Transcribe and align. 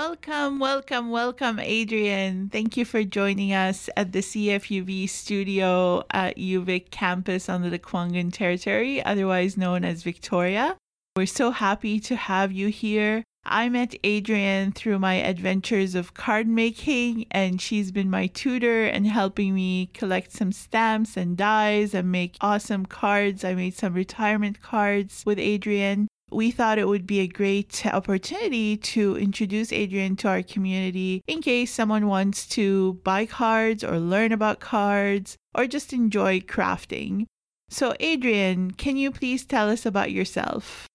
Welcome, 0.00 0.58
welcome, 0.58 1.10
welcome, 1.10 1.58
Adrian. 1.58 2.48
Thank 2.48 2.78
you 2.78 2.86
for 2.86 3.04
joining 3.04 3.52
us 3.52 3.90
at 3.98 4.12
the 4.12 4.20
CFUV 4.20 5.06
studio 5.06 6.04
at 6.10 6.38
UVic 6.38 6.90
campus 6.90 7.50
on 7.50 7.60
the 7.60 7.78
Lekwungen 7.78 8.32
territory, 8.32 9.04
otherwise 9.04 9.58
known 9.58 9.84
as 9.84 10.02
Victoria. 10.02 10.78
We're 11.16 11.26
so 11.26 11.50
happy 11.50 12.00
to 12.00 12.16
have 12.16 12.50
you 12.50 12.68
here. 12.68 13.24
I 13.44 13.68
met 13.68 13.94
Adrian 14.02 14.72
through 14.72 15.00
my 15.00 15.16
adventures 15.16 15.94
of 15.94 16.14
card 16.14 16.48
making, 16.48 17.26
and 17.30 17.60
she's 17.60 17.92
been 17.92 18.08
my 18.08 18.26
tutor 18.28 18.86
and 18.86 19.06
helping 19.06 19.54
me 19.54 19.90
collect 19.92 20.32
some 20.32 20.52
stamps 20.52 21.14
and 21.14 21.36
dies 21.36 21.92
and 21.92 22.10
make 22.10 22.38
awesome 22.40 22.86
cards. 22.86 23.44
I 23.44 23.54
made 23.54 23.74
some 23.74 23.92
retirement 23.92 24.62
cards 24.62 25.24
with 25.26 25.38
Adrian 25.38 26.08
we 26.30 26.50
thought 26.50 26.78
it 26.78 26.88
would 26.88 27.06
be 27.06 27.20
a 27.20 27.26
great 27.26 27.84
opportunity 27.86 28.76
to 28.76 29.16
introduce 29.16 29.72
Adrian 29.72 30.16
to 30.16 30.28
our 30.28 30.42
community 30.42 31.22
in 31.26 31.42
case 31.42 31.72
someone 31.72 32.06
wants 32.06 32.46
to 32.48 32.94
buy 33.04 33.26
cards 33.26 33.82
or 33.82 33.98
learn 33.98 34.32
about 34.32 34.60
cards 34.60 35.36
or 35.54 35.66
just 35.66 35.92
enjoy 35.92 36.40
crafting. 36.40 37.26
So, 37.68 37.94
Adrian, 38.00 38.72
can 38.72 38.96
you 38.96 39.10
please 39.10 39.44
tell 39.44 39.68
us 39.68 39.86
about 39.86 40.10
yourself? 40.12 40.86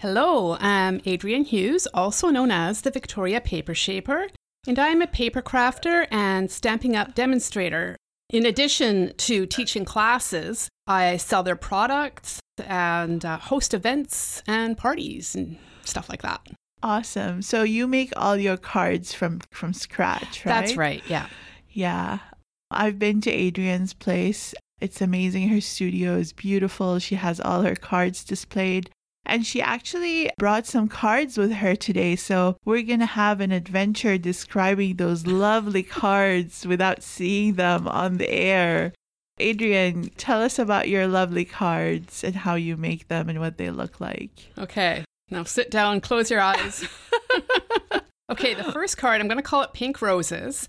Hello, 0.00 0.56
I'm 0.58 1.00
Adrian 1.04 1.44
Hughes, 1.44 1.86
also 1.94 2.28
known 2.28 2.50
as 2.50 2.80
the 2.80 2.90
Victoria 2.90 3.40
Paper 3.40 3.74
Shaper, 3.74 4.28
and 4.66 4.78
I'm 4.78 5.00
a 5.00 5.06
paper 5.06 5.42
crafter 5.42 6.06
and 6.10 6.50
Stampin' 6.50 6.96
Up 6.96 7.14
demonstrator. 7.14 7.96
In 8.32 8.46
addition 8.46 9.12
to 9.18 9.44
teaching 9.44 9.84
classes, 9.84 10.68
I 10.86 11.18
sell 11.18 11.42
their 11.42 11.56
products 11.56 12.40
and 12.58 13.24
uh, 13.24 13.38
host 13.38 13.74
events 13.74 14.42
and 14.46 14.76
parties 14.76 15.34
and 15.34 15.58
stuff 15.84 16.08
like 16.08 16.22
that. 16.22 16.40
Awesome. 16.82 17.42
So 17.42 17.62
you 17.62 17.86
make 17.86 18.12
all 18.16 18.36
your 18.36 18.56
cards 18.56 19.12
from 19.12 19.40
from 19.52 19.72
scratch, 19.72 20.44
right? 20.44 20.60
That's 20.60 20.76
right. 20.76 21.02
Yeah. 21.06 21.28
Yeah. 21.70 22.18
I've 22.70 22.98
been 22.98 23.20
to 23.20 23.30
Adrian's 23.30 23.92
place. 23.92 24.54
It's 24.80 25.00
amazing. 25.00 25.48
Her 25.48 25.60
studio 25.60 26.16
is 26.16 26.32
beautiful. 26.32 26.98
She 26.98 27.14
has 27.14 27.38
all 27.38 27.62
her 27.62 27.76
cards 27.76 28.24
displayed. 28.24 28.90
And 29.24 29.46
she 29.46 29.62
actually 29.62 30.30
brought 30.38 30.66
some 30.66 30.88
cards 30.88 31.38
with 31.38 31.52
her 31.52 31.76
today. 31.76 32.16
So 32.16 32.56
we're 32.64 32.82
going 32.82 33.00
to 33.00 33.06
have 33.06 33.40
an 33.40 33.52
adventure 33.52 34.18
describing 34.18 34.96
those 34.96 35.26
lovely 35.26 35.82
cards 35.82 36.66
without 36.66 37.02
seeing 37.02 37.54
them 37.54 37.86
on 37.86 38.18
the 38.18 38.30
air. 38.30 38.92
Adrian, 39.38 40.10
tell 40.16 40.42
us 40.42 40.58
about 40.58 40.88
your 40.88 41.06
lovely 41.06 41.44
cards 41.44 42.22
and 42.22 42.36
how 42.36 42.54
you 42.54 42.76
make 42.76 43.08
them 43.08 43.28
and 43.28 43.40
what 43.40 43.58
they 43.58 43.70
look 43.70 44.00
like. 44.00 44.52
Okay, 44.58 45.04
now 45.30 45.44
sit 45.44 45.70
down, 45.70 46.00
close 46.00 46.30
your 46.30 46.40
eyes. 46.40 46.86
okay, 48.30 48.54
the 48.54 48.70
first 48.72 48.98
card, 48.98 49.20
I'm 49.20 49.28
going 49.28 49.38
to 49.38 49.42
call 49.42 49.62
it 49.62 49.72
Pink 49.72 50.02
Roses. 50.02 50.68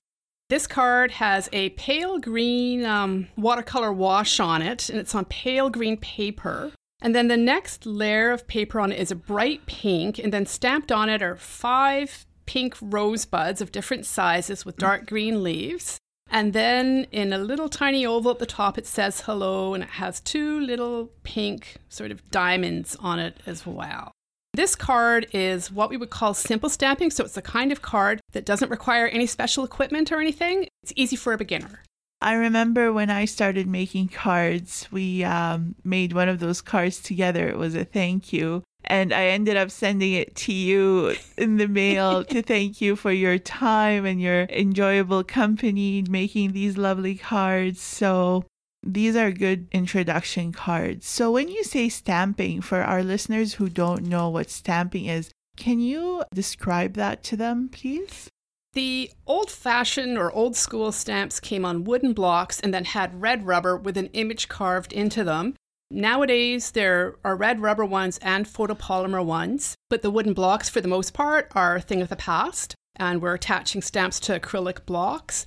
This 0.50 0.68
card 0.68 1.12
has 1.12 1.50
a 1.52 1.70
pale 1.72 2.20
green 2.20 2.86
um, 2.86 3.28
watercolor 3.36 3.92
wash 3.92 4.40
on 4.40 4.62
it, 4.62 4.90
and 4.90 5.00
it's 5.00 5.16
on 5.16 5.26
pale 5.26 5.70
green 5.70 5.98
paper. 5.98 6.72
And 7.04 7.14
then 7.14 7.28
the 7.28 7.38
next 7.38 7.86
layer 7.86 8.32
of 8.32 8.48
paper 8.48 8.80
on 8.80 8.94
it 8.94 9.00
is 9.00 9.12
a 9.12 9.16
bright 9.16 9.66
pink, 9.66 10.18
and 10.18 10.32
then 10.32 10.46
stamped 10.46 10.90
on 10.90 11.10
it 11.10 11.22
are 11.22 11.36
five 11.36 12.26
pink 12.46 12.76
rosebuds 12.82 13.60
of 13.60 13.74
different 13.74 14.06
sizes 14.06 14.66
with 14.66 14.78
dark 14.78 15.06
green 15.06 15.44
leaves. 15.44 15.98
And 16.32 16.54
then 16.54 17.06
in 17.12 17.34
a 17.34 17.38
little 17.38 17.68
tiny 17.68 18.06
oval 18.06 18.32
at 18.32 18.40
the 18.40 18.46
top, 18.46 18.78
it 18.78 18.88
says 18.88 19.22
hello, 19.22 19.74
and 19.74 19.84
it 19.84 19.90
has 19.90 20.22
two 20.22 20.62
little 20.62 21.12
pink 21.24 21.76
sort 21.90 22.10
of 22.10 22.28
diamonds 22.32 22.96
on 23.02 23.20
it 23.20 23.38
as 23.46 23.68
well. 23.68 24.14
This 24.54 24.76
card 24.76 25.28
is 25.34 25.72
what 25.72 25.90
we 25.90 25.98
would 25.98 26.10
call 26.10 26.34
simple 26.34 26.70
stamping. 26.70 27.12
So 27.12 27.26
it's 27.26 27.34
the 27.34 27.42
kind 27.42 27.72
of 27.72 27.82
card 27.82 28.22
that 28.32 28.46
doesn't 28.46 28.72
require 28.72 29.08
any 29.08 29.26
special 29.26 29.66
equipment 29.66 30.12
or 30.12 30.22
anything. 30.22 30.68
It's 30.84 30.94
easy 30.96 31.18
for 31.18 31.34
a 31.34 31.38
beginner. 31.38 31.82
I 32.24 32.34
remember 32.34 32.94
when 32.94 33.10
I 33.10 33.26
started 33.26 33.68
making 33.68 34.08
cards, 34.08 34.88
we 34.92 35.24
um, 35.24 35.76
made 35.84 36.14
one 36.14 36.30
of 36.30 36.40
those 36.40 36.62
cards 36.62 37.00
together. 37.00 37.48
It 37.50 37.58
was 37.58 37.76
a 37.76 37.84
thank 37.84 38.32
you 38.32 38.64
and 38.86 39.14
I 39.14 39.28
ended 39.28 39.56
up 39.56 39.72
sending 39.72 40.14
it 40.14 40.36
to 40.36 40.54
you 40.54 41.16
in 41.38 41.58
the 41.58 41.68
mail 41.68 42.24
to 42.34 42.42
thank 42.42 42.82
you 42.82 42.96
for 42.96 43.12
your 43.12 43.38
time 43.38 44.06
and 44.06 44.22
your 44.22 44.44
enjoyable 44.44 45.24
company 45.24 46.04
making 46.10 46.52
these 46.52 46.78
lovely 46.78 47.16
cards. 47.16 47.82
So 47.82 48.46
these 48.82 49.16
are 49.16 49.32
good 49.32 49.68
introduction 49.72 50.52
cards. 50.52 51.08
So 51.08 51.32
when 51.32 51.48
you 51.48 51.64
say 51.64 51.88
stamping, 51.90 52.62
for 52.62 52.82
our 52.82 53.04
listeners 53.04 53.54
who 53.54 53.70
don't 53.70 54.04
know 54.04 54.30
what 54.30 54.50
stamping 54.50 55.06
is, 55.06 55.32
can 55.56 55.80
you 55.80 56.24
describe 56.34 56.94
that 56.96 57.24
to 57.26 57.38
them, 57.38 57.70
please? 57.70 58.30
The 58.74 59.12
old 59.28 59.52
fashioned 59.52 60.18
or 60.18 60.32
old 60.32 60.56
school 60.56 60.92
stamps 60.92 61.40
came 61.40 61.64
on 61.64 61.84
wooden 61.84 62.14
blocks 62.14 62.60
and 62.60 62.74
then 62.74 62.86
had 62.86 63.22
red 63.22 63.46
rubber 63.46 63.78
with 63.78 63.98
an 63.98 64.08
image 64.14 64.50
carved 64.50 64.92
into 64.92 65.24
them. 65.24 65.56
Nowadays, 65.92 66.72
there 66.72 67.16
are 67.24 67.36
red 67.36 67.62
rubber 67.62 67.86
ones 67.86 68.18
and 68.24 68.48
photopolymer 68.48 69.24
ones, 69.24 69.76
but 69.92 70.02
the 70.02 70.10
wooden 70.10 70.34
blocks, 70.34 70.70
for 70.70 70.82
the 70.82 70.88
most 70.88 71.14
part, 71.14 71.52
are 71.54 71.76
a 71.76 71.82
thing 71.82 72.02
of 72.02 72.10
the 72.10 72.16
past, 72.16 72.74
and 72.96 73.22
we're 73.22 73.36
attaching 73.36 73.84
stamps 73.84 74.20
to 74.22 74.40
acrylic 74.40 74.88
blocks. 74.88 75.46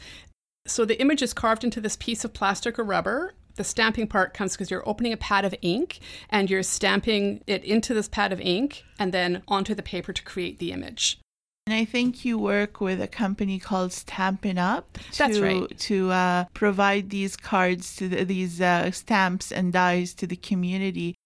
So 0.64 0.84
the 0.84 1.00
image 1.00 1.20
is 1.20 1.34
carved 1.34 1.64
into 1.64 1.80
this 1.80 1.96
piece 1.96 2.24
of 2.24 2.32
plastic 2.32 2.78
or 2.78 2.84
rubber. 2.84 3.34
The 3.56 3.64
stamping 3.64 4.06
part 4.06 4.34
comes 4.34 4.52
because 4.52 4.70
you're 4.70 4.88
opening 4.88 5.12
a 5.12 5.16
pad 5.16 5.44
of 5.44 5.54
ink 5.62 5.98
and 6.30 6.48
you're 6.48 6.62
stamping 6.62 7.42
it 7.48 7.64
into 7.64 7.92
this 7.92 8.08
pad 8.08 8.32
of 8.32 8.40
ink 8.40 8.84
and 9.00 9.12
then 9.12 9.42
onto 9.48 9.74
the 9.74 9.82
paper 9.82 10.12
to 10.12 10.22
create 10.22 10.60
the 10.60 10.70
image. 10.70 11.18
And 11.66 11.74
I 11.74 11.84
think 11.84 12.24
you 12.24 12.38
work 12.38 12.80
with 12.80 13.02
a 13.02 13.08
company 13.08 13.58
called 13.58 13.92
Stampin' 13.92 14.56
Up 14.56 14.98
to, 15.10 15.18
That's 15.18 15.40
right. 15.40 15.76
to 15.76 16.10
uh, 16.12 16.44
provide 16.54 17.10
these 17.10 17.36
cards 17.36 17.96
to 17.96 18.08
the, 18.08 18.22
these 18.24 18.60
uh, 18.60 18.92
stamps 18.92 19.50
and 19.50 19.72
dies 19.72 20.14
to 20.14 20.28
the 20.28 20.36
community. 20.36 21.16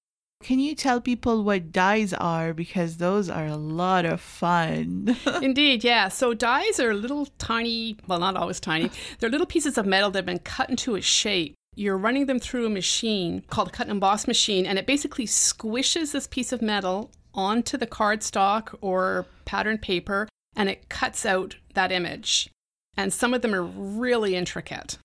Can 0.43 0.59
you 0.59 0.75
tell 0.75 0.99
people 0.99 1.45
what 1.45 1.73
dies 1.73 2.15
are? 2.15 2.55
Because 2.55 2.97
those 2.97 3.29
are 3.29 3.45
a 3.45 3.57
lot 3.59 4.07
of 4.07 4.23
fun. 4.23 5.15
Indeed, 5.43 5.85
yeah. 5.85 6.09
So 6.09 6.33
dies 6.33 6.81
are 6.81 6.95
little 6.95 7.27
tiny, 7.37 7.99
well, 8.07 8.19
not 8.19 8.37
always 8.37 8.61
tiny, 8.61 8.91
they're 9.19 9.29
little 9.29 9.47
pieces 9.47 9.77
of 9.77 9.85
metal 9.85 10.11
that 10.13 10.21
have 10.21 10.27
been 10.27 10.39
cut 10.39 10.71
into 10.71 10.95
a 10.95 11.03
shape. 11.03 11.55
You're 11.77 11.99
running 11.99 12.25
them 12.25 12.39
through 12.39 12.65
a 12.65 12.71
machine 12.71 13.45
called 13.51 13.69
a 13.69 13.73
cut 13.73 13.89
and 13.89 13.93
emboss 13.93 14.27
machine, 14.27 14.65
and 14.65 14.79
it 14.79 14.87
basically 14.87 15.27
squishes 15.27 16.13
this 16.13 16.27
piece 16.27 16.51
of 16.51 16.63
metal 16.63 17.11
onto 17.35 17.77
the 17.77 17.87
cardstock 17.87 18.75
or 18.81 19.27
pattern 19.45 19.77
paper 19.77 20.27
and 20.61 20.69
it 20.69 20.91
cuts 20.91 21.25
out 21.25 21.57
that 21.73 21.91
image. 21.91 22.51
And 22.95 23.15
some 23.15 23.33
of 23.33 23.41
them 23.41 23.55
are 23.55 23.63
really 23.63 24.37
intricate. 24.37 24.99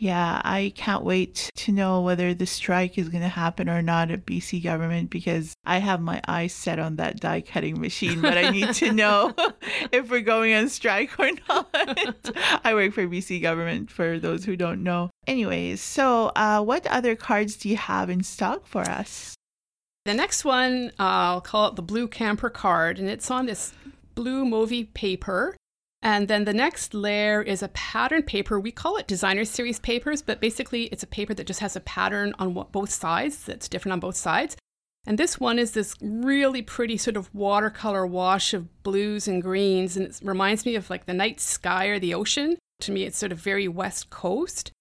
Yeah, 0.00 0.42
I 0.44 0.72
can't 0.74 1.04
wait 1.04 1.48
to 1.54 1.70
know 1.70 2.00
whether 2.02 2.34
the 2.34 2.44
strike 2.44 2.98
is 2.98 3.08
going 3.08 3.22
to 3.22 3.28
happen 3.28 3.68
or 3.68 3.82
not 3.82 4.10
at 4.10 4.26
BC 4.26 4.64
government 4.64 5.10
because 5.10 5.54
I 5.64 5.78
have 5.78 6.00
my 6.00 6.20
eyes 6.26 6.52
set 6.52 6.80
on 6.80 6.96
that 6.96 7.20
die 7.20 7.40
cutting 7.40 7.80
machine, 7.80 8.20
but 8.20 8.36
I 8.36 8.50
need 8.50 8.74
to 8.74 8.92
know 9.02 9.32
if 9.92 10.10
we're 10.10 10.22
going 10.22 10.52
on 10.54 10.68
strike 10.70 11.16
or 11.20 11.30
not. 11.48 11.68
I 12.64 12.74
work 12.74 12.92
for 12.92 13.06
BC 13.06 13.40
government 13.40 13.92
for 13.92 14.18
those 14.18 14.44
who 14.44 14.56
don't 14.56 14.82
know. 14.82 15.10
Anyways, 15.28 15.80
so 15.80 16.32
uh, 16.34 16.60
what 16.64 16.84
other 16.88 17.14
cards 17.14 17.56
do 17.56 17.68
you 17.68 17.76
have 17.76 18.10
in 18.10 18.24
stock 18.24 18.66
for 18.66 18.82
us? 18.82 19.36
The 20.04 20.14
next 20.14 20.44
one, 20.44 20.88
uh, 20.98 21.30
I'll 21.38 21.40
call 21.40 21.68
it 21.68 21.76
the 21.76 21.82
Blue 21.82 22.08
Camper 22.08 22.50
card, 22.50 22.98
and 22.98 23.08
it's 23.08 23.30
on 23.30 23.46
this 23.46 23.72
blue 24.16 24.44
movie 24.44 24.84
paper. 24.84 25.54
And 26.02 26.26
then 26.26 26.44
the 26.44 26.52
next 26.52 26.94
layer 26.94 27.40
is 27.40 27.62
a 27.62 27.68
pattern 27.68 28.24
paper. 28.24 28.58
We 28.58 28.72
call 28.72 28.96
it 28.96 29.06
designer 29.06 29.44
series 29.44 29.78
papers, 29.78 30.22
but 30.22 30.40
basically 30.40 30.84
it's 30.86 31.04
a 31.04 31.06
paper 31.06 31.34
that 31.34 31.46
just 31.46 31.60
has 31.60 31.76
a 31.76 31.80
pattern 31.80 32.34
on 32.38 32.52
both 32.72 32.90
sides 32.90 33.44
that's 33.44 33.68
different 33.68 33.92
on 33.92 34.00
both 34.00 34.16
sides. 34.16 34.56
And 35.06 35.18
this 35.18 35.38
one 35.38 35.58
is 35.58 35.70
this 35.70 35.94
really 36.00 36.62
pretty 36.62 36.96
sort 36.96 37.16
of 37.16 37.32
watercolor 37.32 38.04
wash 38.04 38.52
of 38.52 38.82
blues 38.82 39.28
and 39.28 39.40
greens. 39.40 39.96
And 39.96 40.06
it 40.06 40.18
reminds 40.22 40.66
me 40.66 40.74
of 40.74 40.90
like 40.90 41.06
the 41.06 41.14
night 41.14 41.40
sky 41.40 41.86
or 41.86 42.00
the 42.00 42.14
ocean. 42.14 42.56
To 42.80 42.92
me, 42.92 43.04
it's 43.04 43.18
sort 43.18 43.32
of 43.32 43.38
very 43.38 43.68
west 43.68 44.10
coast. 44.10 44.72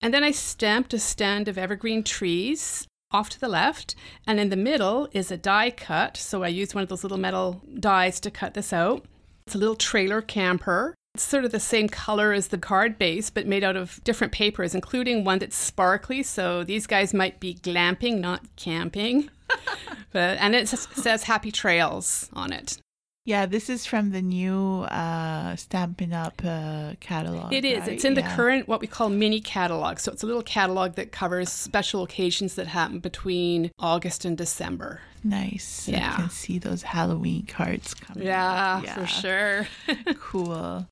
And 0.00 0.12
then 0.12 0.24
I 0.24 0.30
stamped 0.30 0.94
a 0.94 0.98
stand 0.98 1.48
of 1.48 1.58
evergreen 1.58 2.02
trees 2.02 2.86
off 3.14 3.30
to 3.30 3.40
the 3.40 3.48
left, 3.48 3.94
and 4.26 4.40
in 4.40 4.50
the 4.50 4.56
middle 4.56 5.08
is 5.12 5.30
a 5.30 5.36
die 5.36 5.70
cut. 5.70 6.16
So 6.16 6.42
I 6.42 6.48
used 6.48 6.74
one 6.74 6.82
of 6.82 6.88
those 6.88 7.04
little 7.04 7.18
metal 7.18 7.62
dies 7.78 8.20
to 8.20 8.30
cut 8.30 8.54
this 8.54 8.72
out. 8.72 9.06
It's 9.46 9.54
a 9.54 9.58
little 9.58 9.76
trailer 9.76 10.20
camper. 10.20 10.94
It's 11.14 11.22
sort 11.22 11.44
of 11.44 11.52
the 11.52 11.60
same 11.60 11.88
color 11.88 12.32
as 12.32 12.48
the 12.48 12.58
card 12.58 12.98
base, 12.98 13.30
but 13.30 13.46
made 13.46 13.62
out 13.62 13.76
of 13.76 14.02
different 14.02 14.32
papers, 14.32 14.74
including 14.74 15.22
one 15.22 15.38
that's 15.38 15.56
sparkly. 15.56 16.24
So 16.24 16.64
these 16.64 16.88
guys 16.88 17.14
might 17.14 17.38
be 17.38 17.54
glamping, 17.54 18.18
not 18.18 18.42
camping. 18.56 19.30
but 20.12 20.38
and 20.38 20.56
it 20.56 20.68
says 20.68 21.22
happy 21.22 21.52
trails 21.52 22.28
on 22.32 22.52
it. 22.52 22.78
Yeah, 23.26 23.46
this 23.46 23.70
is 23.70 23.86
from 23.86 24.10
the 24.10 24.20
new 24.20 24.82
uh, 24.82 25.56
Stampin' 25.56 26.12
Up 26.12 26.42
uh, 26.44 26.92
catalog. 27.00 27.54
It 27.54 27.64
is. 27.64 27.80
right? 27.80 27.92
It's 27.92 28.04
in 28.04 28.14
the 28.14 28.22
current 28.22 28.68
what 28.68 28.82
we 28.82 28.86
call 28.86 29.08
mini 29.08 29.40
catalog. 29.40 29.98
So 29.98 30.12
it's 30.12 30.22
a 30.22 30.26
little 30.26 30.42
catalog 30.42 30.96
that 30.96 31.10
covers 31.10 31.50
special 31.50 32.02
occasions 32.02 32.54
that 32.56 32.66
happen 32.66 32.98
between 32.98 33.70
August 33.78 34.26
and 34.26 34.36
December. 34.36 35.00
Nice. 35.22 35.88
Yeah. 35.88 36.12
I 36.12 36.20
can 36.20 36.30
see 36.30 36.58
those 36.58 36.82
Halloween 36.82 37.46
cards 37.46 37.94
coming. 37.94 38.26
Yeah, 38.26 38.82
up. 38.84 38.86
for 38.88 39.06
sure. 39.06 39.68
cool. 40.20 40.86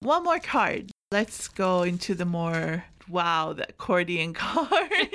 One 0.00 0.24
more 0.24 0.40
card. 0.40 0.90
Let's 1.12 1.48
go 1.48 1.82
into 1.82 2.14
the 2.14 2.24
more 2.24 2.84
wow, 3.08 3.52
the 3.52 3.68
accordion 3.68 4.32
card. 4.34 4.70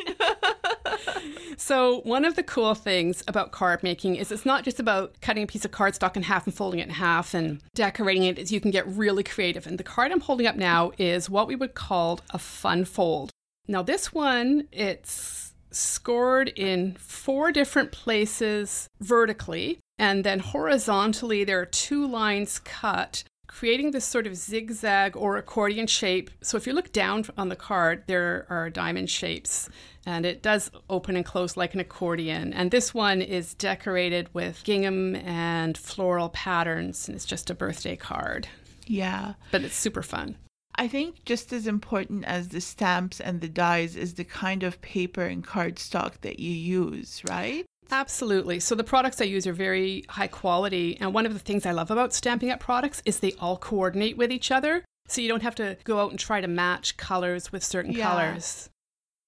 So, 1.58 2.02
one 2.02 2.26
of 2.26 2.36
the 2.36 2.44
cool 2.44 2.76
things 2.76 3.24
about 3.30 3.54
card 3.54 3.82
making 3.82 4.18
is 4.18 4.30
it's 4.30 4.46
not 4.46 4.66
just 4.66 4.80
about 4.80 5.16
cutting 5.22 5.44
a 5.44 5.48
piece 5.48 5.64
of 5.64 5.72
cardstock 5.72 6.18
in 6.18 6.24
half 6.24 6.46
and 6.46 6.54
folding 6.54 6.82
it 6.82 6.88
in 6.88 6.94
half 6.94 7.34
and 7.34 7.62
decorating 7.74 8.24
it, 8.24 8.52
you 8.52 8.60
can 8.60 8.72
get 8.72 8.86
really 8.88 9.24
creative. 9.24 9.66
And 9.66 9.78
the 9.78 9.84
card 9.84 10.12
I'm 10.12 10.20
holding 10.20 10.48
up 10.48 10.58
now 10.58 10.92
is 10.98 11.30
what 11.30 11.48
we 11.48 11.56
would 11.56 11.74
call 11.74 12.20
a 12.32 12.38
fun 12.38 12.84
fold. 12.84 13.32
Now, 13.70 13.82
this 13.82 14.14
one, 14.14 14.68
it's 14.74 15.54
scored 15.72 16.50
in 16.50 16.98
four 17.00 17.54
different 17.54 17.94
places 17.94 18.90
vertically, 19.00 19.80
and 19.98 20.26
then 20.26 20.40
horizontally, 20.40 21.46
there 21.46 21.62
are 21.62 21.66
two 21.66 22.06
lines 22.06 22.60
cut 22.60 23.24
creating 23.48 23.92
this 23.92 24.06
sort 24.06 24.28
of 24.28 24.36
zigzag 24.36 25.16
or 25.16 25.38
accordion 25.38 25.88
shape. 25.88 26.30
So 26.42 26.58
if 26.58 26.68
you 26.68 26.74
look 26.74 26.92
down 26.92 27.26
on 27.38 27.50
the 27.50 27.56
card, 27.56 28.04
there 28.08 28.46
are 28.50 28.70
diamond 28.70 29.10
shapes 29.10 29.70
and 30.06 30.26
it 30.26 30.42
does 30.42 30.70
open 30.90 31.16
and 31.16 31.26
close 31.26 31.58
like 31.58 31.74
an 31.74 31.80
accordion. 31.80 32.54
And 32.54 32.72
this 32.72 32.94
one 32.94 33.22
is 33.22 33.54
decorated 33.54 34.30
with 34.34 34.64
gingham 34.64 35.16
and 35.16 35.78
floral 35.78 36.30
patterns 36.30 37.08
and 37.08 37.16
it's 37.16 37.26
just 37.26 37.50
a 37.50 37.56
birthday 37.56 37.96
card, 37.96 38.48
yeah. 38.86 39.34
but 39.52 39.64
it's 39.64 39.76
super 39.76 40.04
fun. 40.04 40.38
I 40.78 40.88
think 40.88 41.24
just 41.24 41.54
as 41.54 41.68
important 41.68 42.26
as 42.26 42.50
the 42.50 42.60
stamps 42.60 43.22
and 43.22 43.40
the 43.40 43.48
dies 43.48 43.96
is 43.96 44.16
the 44.16 44.26
kind 44.26 44.62
of 44.64 44.82
paper 44.82 45.24
and 45.24 45.46
cardstock 45.46 46.20
that 46.22 46.40
you 46.40 46.52
use, 46.52 47.22
right? 47.30 47.66
Absolutely. 47.92 48.60
So 48.60 48.76
the 48.76 48.84
products 48.84 49.22
I 49.22 49.26
use 49.26 49.46
are 49.48 49.54
very 49.54 50.06
high 50.10 50.28
quality. 50.28 50.98
And 51.00 51.14
one 51.14 51.26
of 51.26 51.34
the 51.34 51.40
things 51.40 51.66
I 51.66 51.72
love 51.72 51.92
about 51.92 52.14
Stampin' 52.14 52.50
Up 52.52 52.60
products 52.60 53.02
is 53.06 53.20
they 53.20 53.34
all 53.40 53.58
coordinate 53.58 54.18
with 54.18 54.32
each 54.32 54.52
other. 54.52 54.84
So 55.08 55.22
you 55.22 55.28
don't 55.28 55.44
have 55.44 55.56
to 55.56 55.78
go 55.84 56.00
out 56.00 56.10
and 56.12 56.20
try 56.20 56.42
to 56.42 56.48
match 56.48 56.98
colors 56.98 57.52
with 57.52 57.64
certain 57.64 57.92
Yeah. 57.92 58.08
colors. 58.10 58.70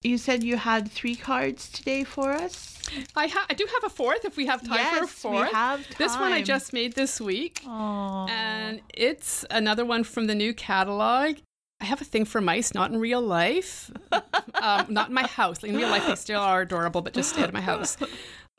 You 0.03 0.17
said 0.19 0.43
you 0.43 0.57
had 0.57 0.91
three 0.91 1.15
cards 1.15 1.69
today 1.71 2.03
for 2.03 2.31
us. 2.31 2.79
I, 3.15 3.27
ha- 3.27 3.45
I 3.49 3.53
do 3.53 3.65
have 3.65 3.83
a 3.83 3.93
fourth 3.93 4.25
if 4.25 4.37
we 4.37 4.45
have 4.45 4.61
time 4.61 4.77
for 4.77 4.97
a 4.97 5.01
yes, 5.01 5.09
fourth. 5.11 5.47
we 5.47 5.53
have 5.53 5.83
time. 5.85 5.95
This 5.97 6.15
one 6.15 6.31
I 6.31 6.41
just 6.43 6.71
made 6.71 6.93
this 6.93 7.19
week. 7.19 7.61
Oh, 7.65 8.27
And 8.29 8.79
it's 8.93 9.43
another 9.49 9.85
one 9.85 10.03
from 10.03 10.27
the 10.27 10.35
new 10.35 10.53
catalog. 10.53 11.37
I 11.81 11.85
have 11.85 12.01
a 12.01 12.05
thing 12.05 12.25
for 12.25 12.41
mice, 12.41 12.73
not 12.73 12.91
in 12.91 12.99
real 12.99 13.21
life, 13.21 13.91
um, 14.11 14.85
not 14.89 15.09
in 15.09 15.13
my 15.13 15.27
house. 15.27 15.63
In 15.63 15.75
real 15.75 15.89
life, 15.89 16.07
they 16.07 16.15
still 16.15 16.39
are 16.41 16.61
adorable, 16.61 17.01
but 17.01 17.13
just 17.13 17.29
stay 17.31 17.41
out 17.43 17.49
of 17.49 17.53
my 17.53 17.61
house. 17.61 17.97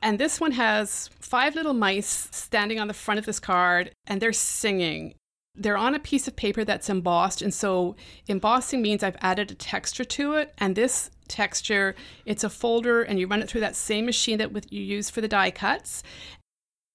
And 0.01 0.17
this 0.17 0.39
one 0.39 0.53
has 0.53 1.09
five 1.19 1.55
little 1.55 1.73
mice 1.73 2.29
standing 2.31 2.79
on 2.79 2.87
the 2.87 2.93
front 2.93 3.19
of 3.19 3.25
this 3.25 3.39
card, 3.39 3.91
and 4.07 4.21
they're 4.21 4.33
singing. 4.33 5.15
They're 5.55 5.77
on 5.77 5.93
a 5.93 5.99
piece 5.99 6.27
of 6.27 6.37
paper 6.37 6.63
that's 6.63 6.89
embossed, 6.89 7.41
and 7.41 7.53
so 7.53 7.95
embossing 8.29 8.81
means 8.81 9.03
I've 9.03 9.17
added 9.19 9.51
a 9.51 9.55
texture 9.55 10.05
to 10.05 10.33
it. 10.33 10.53
And 10.57 10.75
this 10.75 11.11
texture, 11.27 11.95
it's 12.25 12.45
a 12.45 12.49
folder, 12.49 13.01
and 13.01 13.19
you 13.19 13.27
run 13.27 13.41
it 13.41 13.49
through 13.49 13.61
that 13.61 13.75
same 13.75 14.05
machine 14.05 14.37
that 14.37 14.53
with, 14.53 14.71
you 14.71 14.81
use 14.81 15.09
for 15.09 15.19
the 15.19 15.27
die 15.27 15.51
cuts. 15.51 16.01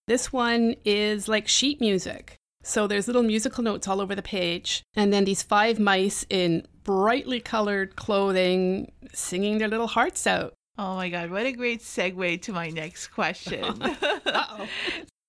This 0.07 0.33
one 0.33 0.77
is 0.85 1.29
like 1.29 1.47
sheet 1.47 1.81
music. 1.81 2.37
So 2.63 2.87
there's 2.87 3.07
little 3.07 3.23
musical 3.23 3.63
notes 3.63 3.87
all 3.87 4.01
over 4.01 4.15
the 4.15 4.23
page. 4.23 4.83
And 4.97 5.13
then 5.13 5.27
these 5.27 5.43
five 5.43 5.79
mice 5.79 6.25
in 6.31 6.67
brightly 6.83 7.41
colored 7.41 7.97
clothing 7.97 8.93
singing 9.13 9.59
their 9.59 9.69
little 9.69 9.87
hearts 9.87 10.27
out. 10.27 10.55
Oh 10.79 10.97
my 10.97 11.09
God! 11.09 11.31
What 11.31 11.47
a 11.47 11.53
great 11.53 11.81
segue 11.81 12.43
to 12.43 12.53
my 12.53 12.71
next 12.71 13.09
question. 13.09 13.65
Uh-oh. 13.83 14.67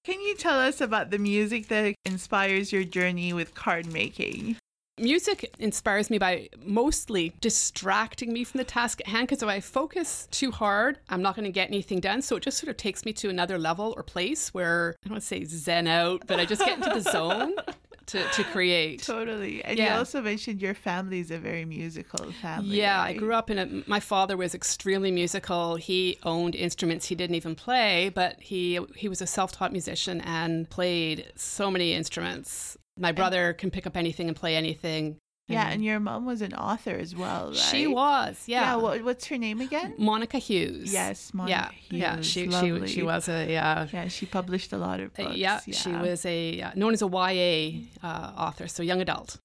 Can 0.06 0.22
you 0.22 0.36
tell 0.36 0.60
us 0.60 0.82
about 0.82 1.10
the 1.10 1.18
music 1.18 1.68
that 1.70 1.96
inspires 2.06 2.72
your 2.72 2.84
journey 2.84 3.34
with 3.34 3.56
card 3.56 3.92
making? 3.92 4.58
Music 4.98 5.54
inspires 5.60 6.10
me 6.10 6.18
by 6.18 6.48
mostly 6.64 7.34
distracting 7.42 8.32
me 8.32 8.46
from 8.46 8.60
the 8.60 8.64
task 8.64 9.02
at 9.02 9.08
hand 9.08 9.28
because 9.28 9.44
if 9.44 9.50
I 9.50 9.60
focus 9.60 10.30
too 10.32 10.52
hard, 10.52 11.00
I'm 11.10 11.22
not 11.22 11.36
going 11.36 11.44
to 11.44 11.52
get 11.52 11.68
anything 11.68 12.00
done. 12.00 12.22
So 12.22 12.38
it 12.38 12.44
just 12.44 12.60
sort 12.60 12.70
of 12.70 12.78
takes 12.78 13.04
me 13.04 13.12
to 13.14 13.30
another 13.30 13.58
level 13.58 13.94
or 13.98 14.04
place 14.04 14.54
where 14.54 14.96
I 15.04 15.08
don't 15.08 15.16
want 15.16 15.24
to 15.24 15.28
say 15.28 15.44
zen 15.44 15.88
out, 15.88 16.28
but 16.28 16.40
I 16.40 16.46
just 16.46 16.64
get 16.64 16.78
into 16.78 16.92
the 16.92 17.02
zone 17.02 17.56
to, 18.08 18.24
to 18.24 18.44
create. 18.46 19.02
Totally. 19.04 19.64
And 19.64 19.78
you 19.78 19.88
also 19.88 20.22
mentioned 20.22 20.62
your 20.62 20.74
family 20.74 21.20
is 21.20 21.32
a 21.32 21.38
very 21.38 21.66
musical 21.66 22.32
family. 22.34 22.78
Yeah, 22.78 23.02
I 23.02 23.14
grew 23.14 23.34
up 23.34 23.50
in 23.50 23.58
a. 23.58 23.84
My 23.90 24.00
father 24.00 24.38
was 24.38 24.54
extremely 24.56 25.12
musical. 25.12 25.76
He 25.76 26.18
owned 26.24 26.56
instruments 26.56 27.08
he 27.08 27.16
didn't 27.16 27.36
even 27.36 27.56
play, 27.56 28.10
but 28.14 28.40
he 28.40 28.80
he 28.96 29.10
was 29.10 29.22
a 29.22 29.28
self-taught 29.28 29.72
musician 29.72 30.22
and 30.22 30.70
played 30.70 31.32
so 31.36 31.72
many 31.72 31.94
instruments. 31.94 32.78
My 32.98 33.12
brother 33.12 33.54
can 33.54 33.72
pick 33.72 33.86
up 33.86 33.98
anything 33.98 34.28
and 34.28 34.38
play 34.38 34.56
anything. 34.56 35.18
Yeah, 35.48 35.70
and 35.70 35.86
your 35.86 36.00
mom 36.00 36.26
was 36.26 36.42
an 36.42 36.54
author 36.56 36.92
as 36.92 37.16
well, 37.16 37.50
right? 37.50 37.56
She 37.56 37.86
was, 37.86 38.44
yeah. 38.48 38.62
Yeah. 38.62 38.76
what, 38.78 39.04
what's 39.04 39.28
her 39.28 39.38
name 39.38 39.62
again? 39.62 39.94
Monica 39.98 40.40
Hughes. 40.40 40.92
Yes, 40.92 41.32
yeah, 41.34 41.38
Monica 41.38 41.72
yeah. 41.92 42.16
Hughes. 42.16 42.26
She 42.26 42.50
she 42.50 42.88
she 42.88 43.04
was 43.04 43.30
a 43.30 43.52
yeah. 43.52 43.88
Yeah, 43.94 44.08
she 44.08 44.26
published 44.26 44.74
a 44.74 44.78
lot 44.78 45.00
of 45.00 45.12
uh, 45.20 45.24
books. 45.24 45.38
yeah, 45.38 45.60
she 45.60 45.92
was 45.92 46.26
a 46.26 46.62
uh, 46.62 46.72
known 46.76 46.94
as 46.94 47.04
a 47.04 47.08
YA 47.08 47.82
uh, 48.04 48.32
author, 48.38 48.68
so 48.68 48.82
young 48.82 49.02
adult. 49.02 49.38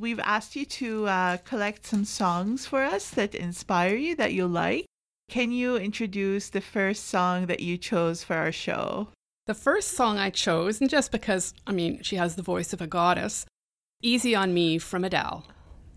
We've 0.00 0.20
asked 0.20 0.54
you 0.54 0.64
to 0.64 1.08
uh, 1.08 1.36
collect 1.38 1.84
some 1.84 2.04
songs 2.04 2.66
for 2.66 2.84
us 2.84 3.10
that 3.10 3.34
inspire 3.34 3.96
you, 3.96 4.14
that 4.14 4.32
you 4.32 4.46
like. 4.46 4.86
Can 5.28 5.50
you 5.50 5.76
introduce 5.76 6.50
the 6.50 6.60
first 6.60 7.06
song 7.06 7.46
that 7.46 7.60
you 7.60 7.76
chose 7.76 8.22
for 8.22 8.36
our 8.36 8.52
show? 8.52 9.08
The 9.46 9.54
first 9.54 9.92
song 9.92 10.18
I 10.18 10.30
chose, 10.30 10.80
and 10.80 10.88
just 10.88 11.10
because 11.10 11.52
I 11.66 11.72
mean 11.72 12.02
she 12.02 12.14
has 12.14 12.36
the 12.36 12.42
voice 12.42 12.72
of 12.72 12.80
a 12.80 12.86
goddess, 12.86 13.44
"Easy 14.02 14.34
on 14.34 14.54
Me" 14.54 14.78
from 14.78 15.04
Adele. 15.04 15.46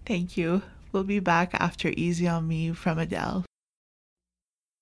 Thank 0.05 0.37
you. 0.37 0.63
We'll 0.91 1.03
be 1.03 1.19
back 1.19 1.53
after 1.53 1.93
Easy 1.95 2.27
on 2.27 2.47
Me 2.47 2.73
from 2.73 2.99
Adele. 2.99 3.45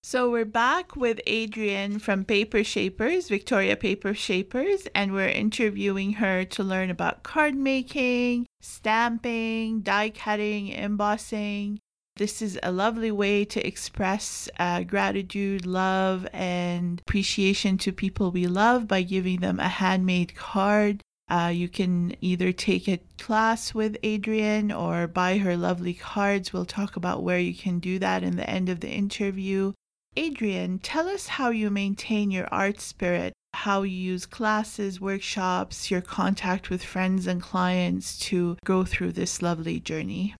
So 0.01 0.31
we're 0.31 0.45
back 0.45 0.95
with 0.95 1.19
Adrienne 1.27 1.99
from 1.99 2.23
Paper 2.23 2.63
Shapers, 2.63 3.27
Victoria 3.27 3.75
Paper 3.75 4.13
Shapers, 4.13 4.87
and 4.95 5.13
we're 5.13 5.27
interviewing 5.27 6.13
her 6.13 6.45
to 6.45 6.63
learn 6.63 6.89
about 6.89 7.21
card 7.21 7.53
making, 7.53 8.47
stamping, 8.61 9.81
die 9.81 10.09
cutting, 10.09 10.69
embossing. 10.69 11.79
This 12.15 12.41
is 12.41 12.57
a 12.63 12.71
lovely 12.71 13.11
way 13.11 13.45
to 13.45 13.65
express 13.65 14.49
uh, 14.57 14.83
gratitude, 14.83 15.65
love, 15.65 16.27
and 16.33 17.01
appreciation 17.01 17.77
to 17.79 17.91
people 17.91 18.31
we 18.31 18.47
love 18.47 18.87
by 18.87 19.03
giving 19.03 19.41
them 19.41 19.59
a 19.59 19.67
handmade 19.67 20.33
card. 20.33 21.01
Uh, 21.29 21.51
you 21.53 21.69
can 21.69 22.15
either 22.21 22.51
take 22.51 22.87
a 22.87 22.99
class 23.19 23.73
with 23.73 23.97
Adrienne 24.03 24.71
or 24.71 25.07
buy 25.07 25.37
her 25.37 25.55
lovely 25.55 25.93
cards. 25.93 26.51
We'll 26.51 26.65
talk 26.65 26.95
about 26.95 27.21
where 27.21 27.39
you 27.39 27.53
can 27.53 27.79
do 27.79 27.99
that 27.99 28.23
in 28.23 28.35
the 28.35 28.49
end 28.49 28.67
of 28.67 28.79
the 28.79 28.89
interview. 28.89 29.73
Adrienne, 30.17 30.79
tell 30.79 31.07
us 31.07 31.27
how 31.27 31.51
you 31.51 31.69
maintain 31.69 32.31
your 32.31 32.47
art 32.51 32.81
spirit, 32.81 33.33
how 33.53 33.83
you 33.83 33.95
use 33.95 34.25
classes, 34.25 34.99
workshops, 34.99 35.91
your 35.91 36.01
contact 36.01 36.71
with 36.71 36.83
friends 36.83 37.27
and 37.27 37.41
clients 37.41 38.17
to 38.17 38.57
go 38.65 38.83
through 38.83 39.11
this 39.11 39.41
lovely 39.41 39.79
journey. 39.79 40.35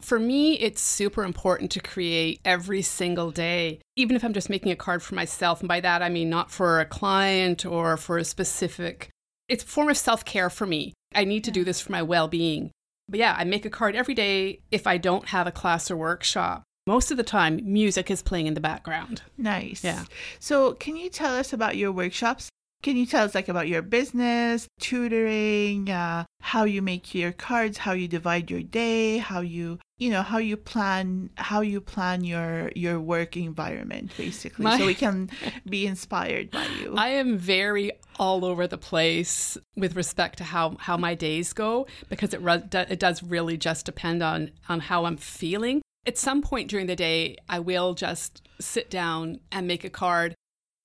For 0.00 0.20
me, 0.20 0.54
it's 0.54 0.80
super 0.80 1.24
important 1.24 1.70
to 1.72 1.80
create 1.80 2.40
every 2.44 2.82
single 2.82 3.30
day, 3.30 3.80
even 3.96 4.14
if 4.14 4.22
I'm 4.22 4.34
just 4.34 4.50
making 4.50 4.70
a 4.70 4.76
card 4.76 5.02
for 5.02 5.14
myself. 5.14 5.60
And 5.60 5.68
by 5.68 5.80
that, 5.80 6.02
I 6.02 6.10
mean 6.10 6.30
not 6.30 6.50
for 6.50 6.80
a 6.80 6.86
client 6.86 7.64
or 7.64 7.96
for 7.96 8.18
a 8.18 8.24
specific. 8.24 9.08
It's 9.48 9.64
a 9.64 9.66
form 9.66 9.88
of 9.88 9.96
self 9.96 10.24
care 10.24 10.50
for 10.50 10.66
me. 10.66 10.92
I 11.14 11.24
need 11.24 11.44
to 11.44 11.50
do 11.50 11.64
this 11.64 11.80
for 11.80 11.92
my 11.92 12.02
well 12.02 12.28
being. 12.28 12.70
But 13.08 13.20
yeah, 13.20 13.34
I 13.38 13.44
make 13.44 13.64
a 13.64 13.70
card 13.70 13.94
every 13.94 14.14
day 14.14 14.60
if 14.70 14.86
I 14.86 14.98
don't 14.98 15.28
have 15.28 15.46
a 15.46 15.52
class 15.52 15.90
or 15.90 15.96
workshop. 15.96 16.62
Most 16.86 17.10
of 17.10 17.16
the 17.16 17.24
time, 17.24 17.60
music 17.64 18.10
is 18.10 18.22
playing 18.22 18.46
in 18.46 18.54
the 18.54 18.60
background. 18.60 19.22
Nice. 19.36 19.82
Yeah. 19.82 20.04
So, 20.38 20.72
can 20.74 20.96
you 20.96 21.10
tell 21.10 21.36
us 21.36 21.52
about 21.52 21.76
your 21.76 21.90
workshops? 21.90 22.48
Can 22.82 22.96
you 22.96 23.06
tell 23.06 23.24
us 23.24 23.34
like 23.34 23.48
about 23.48 23.66
your 23.66 23.82
business, 23.82 24.68
tutoring, 24.78 25.90
uh, 25.90 26.24
how 26.40 26.64
you 26.64 26.82
make 26.82 27.14
your 27.14 27.32
cards, 27.32 27.78
how 27.78 27.92
you 27.92 28.06
divide 28.06 28.50
your 28.50 28.62
day, 28.62 29.18
how 29.18 29.40
you, 29.40 29.80
you 29.98 30.10
know, 30.10 30.22
how 30.22 30.38
you 30.38 30.56
plan, 30.56 31.30
how 31.36 31.60
you 31.62 31.80
plan 31.80 32.22
your 32.24 32.70
your 32.74 33.00
work 33.00 33.36
environment, 33.36 34.12
basically, 34.16 34.64
My- 34.64 34.78
so 34.78 34.86
we 34.86 34.94
can 35.06 35.30
be 35.68 35.86
inspired 35.86 36.50
by 36.50 36.66
you. 36.80 36.94
I 36.96 37.08
am 37.08 37.38
very 37.38 37.92
all 38.18 38.44
over 38.44 38.66
the 38.66 38.78
place 38.78 39.58
with 39.76 39.94
respect 39.96 40.38
to 40.38 40.44
how, 40.44 40.76
how 40.78 40.96
my 40.96 41.14
days 41.14 41.52
go 41.52 41.86
because 42.08 42.32
it, 42.32 42.40
it 42.72 42.98
does 42.98 43.22
really 43.22 43.56
just 43.58 43.84
depend 43.86 44.22
on, 44.22 44.50
on 44.68 44.80
how 44.80 45.04
I'm 45.04 45.18
feeling. 45.18 45.82
At 46.06 46.16
some 46.16 46.40
point 46.40 46.70
during 46.70 46.86
the 46.86 46.96
day, 46.96 47.36
I 47.48 47.58
will 47.58 47.92
just 47.94 48.48
sit 48.60 48.88
down 48.90 49.40
and 49.52 49.66
make 49.66 49.84
a 49.84 49.90
card. 49.90 50.34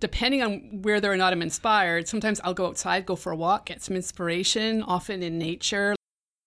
depending 0.01 0.41
on 0.41 0.81
whether 0.81 1.09
or 1.11 1.15
not 1.15 1.31
I'm 1.31 1.41
inspired, 1.43 2.07
sometimes 2.07 2.41
I'll 2.43 2.53
go 2.55 2.65
outside, 2.67 3.05
go 3.05 3.15
for 3.15 3.31
a 3.31 3.35
walk, 3.35 3.67
get 3.67 3.81
some 3.83 3.95
inspiration, 3.95 4.81
often 4.83 5.21
in 5.23 5.37
nature, 5.37 5.95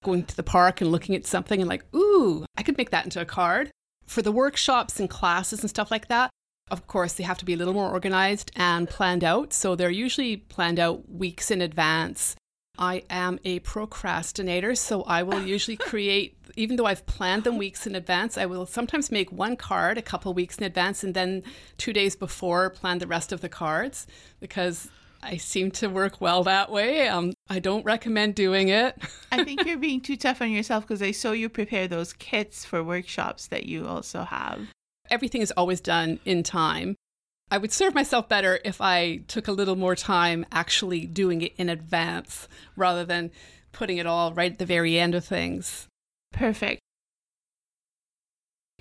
going 0.04 0.24
to 0.24 0.36
the 0.36 0.42
park 0.42 0.80
and 0.80 0.92
looking 0.92 1.16
at 1.16 1.26
something 1.26 1.60
and 1.60 1.68
like, 1.68 1.84
ooh, 1.94 2.44
I 2.56 2.62
could 2.62 2.78
make 2.78 2.90
that 2.90 3.04
into 3.04 3.20
a 3.20 3.24
card. 3.24 3.70
For 4.06 4.22
the 4.22 4.32
workshops 4.32 5.00
and 5.00 5.10
classes 5.10 5.60
and 5.60 5.70
stuff 5.70 5.90
like 5.90 6.08
that, 6.08 6.30
of 6.70 6.86
course, 6.86 7.14
they 7.14 7.24
have 7.24 7.38
to 7.38 7.44
be 7.44 7.54
a 7.54 7.56
little 7.56 7.74
more 7.74 7.90
organized 7.90 8.50
and 8.56 8.88
planned 8.88 9.24
out. 9.24 9.52
So 9.52 9.74
they're 9.74 9.90
usually 9.90 10.36
planned 10.36 10.78
out 10.78 11.10
weeks 11.10 11.50
in 11.50 11.60
advance. 11.60 12.36
I 12.78 13.02
am 13.08 13.38
a 13.44 13.60
procrastinator, 13.60 14.74
so 14.74 15.02
I 15.02 15.22
will 15.22 15.42
usually 15.46 15.76
create, 15.76 16.36
even 16.56 16.76
though 16.76 16.86
I've 16.86 17.06
planned 17.06 17.44
them 17.44 17.58
weeks 17.58 17.86
in 17.86 17.94
advance, 17.94 18.38
I 18.38 18.46
will 18.46 18.66
sometimes 18.66 19.12
make 19.12 19.30
one 19.30 19.56
card 19.56 19.98
a 19.98 20.02
couple 20.02 20.32
weeks 20.34 20.58
in 20.58 20.64
advance 20.64 21.04
and 21.04 21.14
then 21.14 21.42
two 21.76 21.92
days 21.92 22.16
before 22.16 22.70
plan 22.70 22.98
the 22.98 23.06
rest 23.06 23.30
of 23.30 23.42
the 23.42 23.48
cards 23.48 24.06
because 24.40 24.88
I 25.22 25.36
seem 25.36 25.70
to 25.72 25.88
work 25.88 26.20
well 26.20 26.42
that 26.44 26.70
way. 26.70 27.08
Um, 27.08 27.33
I 27.48 27.58
don't 27.58 27.84
recommend 27.84 28.34
doing 28.34 28.68
it. 28.68 28.96
I 29.30 29.44
think 29.44 29.66
you're 29.66 29.76
being 29.78 30.00
too 30.00 30.16
tough 30.16 30.40
on 30.40 30.50
yourself 30.50 30.86
because 30.86 31.02
I 31.02 31.10
saw 31.10 31.32
you 31.32 31.48
prepare 31.48 31.86
those 31.86 32.12
kits 32.12 32.64
for 32.64 32.82
workshops 32.82 33.48
that 33.48 33.66
you 33.66 33.86
also 33.86 34.22
have. 34.22 34.68
Everything 35.10 35.42
is 35.42 35.52
always 35.52 35.80
done 35.80 36.20
in 36.24 36.42
time. 36.42 36.96
I 37.50 37.58
would 37.58 37.72
serve 37.72 37.94
myself 37.94 38.28
better 38.28 38.58
if 38.64 38.80
I 38.80 39.18
took 39.28 39.48
a 39.48 39.52
little 39.52 39.76
more 39.76 39.94
time 39.94 40.46
actually 40.50 41.06
doing 41.06 41.42
it 41.42 41.52
in 41.56 41.68
advance 41.68 42.48
rather 42.76 43.04
than 43.04 43.30
putting 43.72 43.98
it 43.98 44.06
all 44.06 44.32
right 44.32 44.52
at 44.52 44.58
the 44.58 44.66
very 44.66 44.98
end 44.98 45.14
of 45.14 45.24
things. 45.24 45.86
Perfect. 46.32 46.80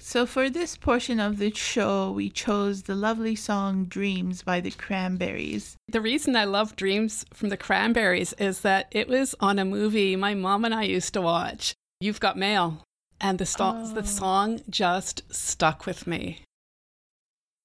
So, 0.06 0.26
for 0.26 0.50
this 0.50 0.76
portion 0.76 1.22
of 1.22 1.38
the 1.38 1.56
show, 1.56 2.12
we 2.12 2.30
chose 2.30 2.84
the 2.84 2.94
lovely 2.94 3.38
song 3.38 3.86
Dreams 3.86 4.44
by 4.44 4.60
the 4.60 4.70
Cranberries. 4.70 5.78
The 5.88 6.02
reason 6.02 6.36
I 6.36 6.44
love 6.44 6.76
Dreams 6.76 7.26
from 7.34 7.48
the 7.48 7.56
Cranberries 7.56 8.34
is 8.34 8.62
that 8.62 8.90
it 8.92 9.08
was 9.08 9.34
on 9.40 9.60
a 9.60 9.66
movie 9.66 10.18
my 10.18 10.34
mom 10.34 10.66
and 10.66 10.74
I 10.74 10.84
used 10.84 11.14
to 11.14 11.22
watch, 11.22 11.74
You've 12.02 12.20
Got 12.20 12.38
Mail. 12.38 12.84
And 13.22 13.40
the, 13.40 13.46
sto- 13.46 13.78
oh. 13.78 13.94
the 13.94 14.04
song 14.04 14.60
just 14.70 15.24
stuck 15.34 15.86
with 15.86 16.06
me. 16.06 16.42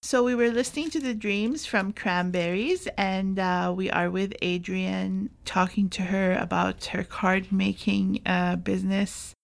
So 0.02 0.22
we 0.22 0.36
were 0.36 0.50
listening 0.50 0.90
to 0.90 1.00
the 1.00 1.14
dreams 1.14 1.66
from 1.66 1.92
Cranberries, 1.92 2.86
and 2.96 3.40
uh, 3.40 3.74
we 3.76 3.90
are 3.90 4.10
with 4.10 4.32
Adrienne 4.40 5.30
talking 5.44 5.90
to 5.90 6.02
her 6.02 6.34
about 6.34 6.84
her 6.86 7.02
card 7.02 7.50
making 7.50 8.20
uh, 8.24 8.54
business. 8.54 9.34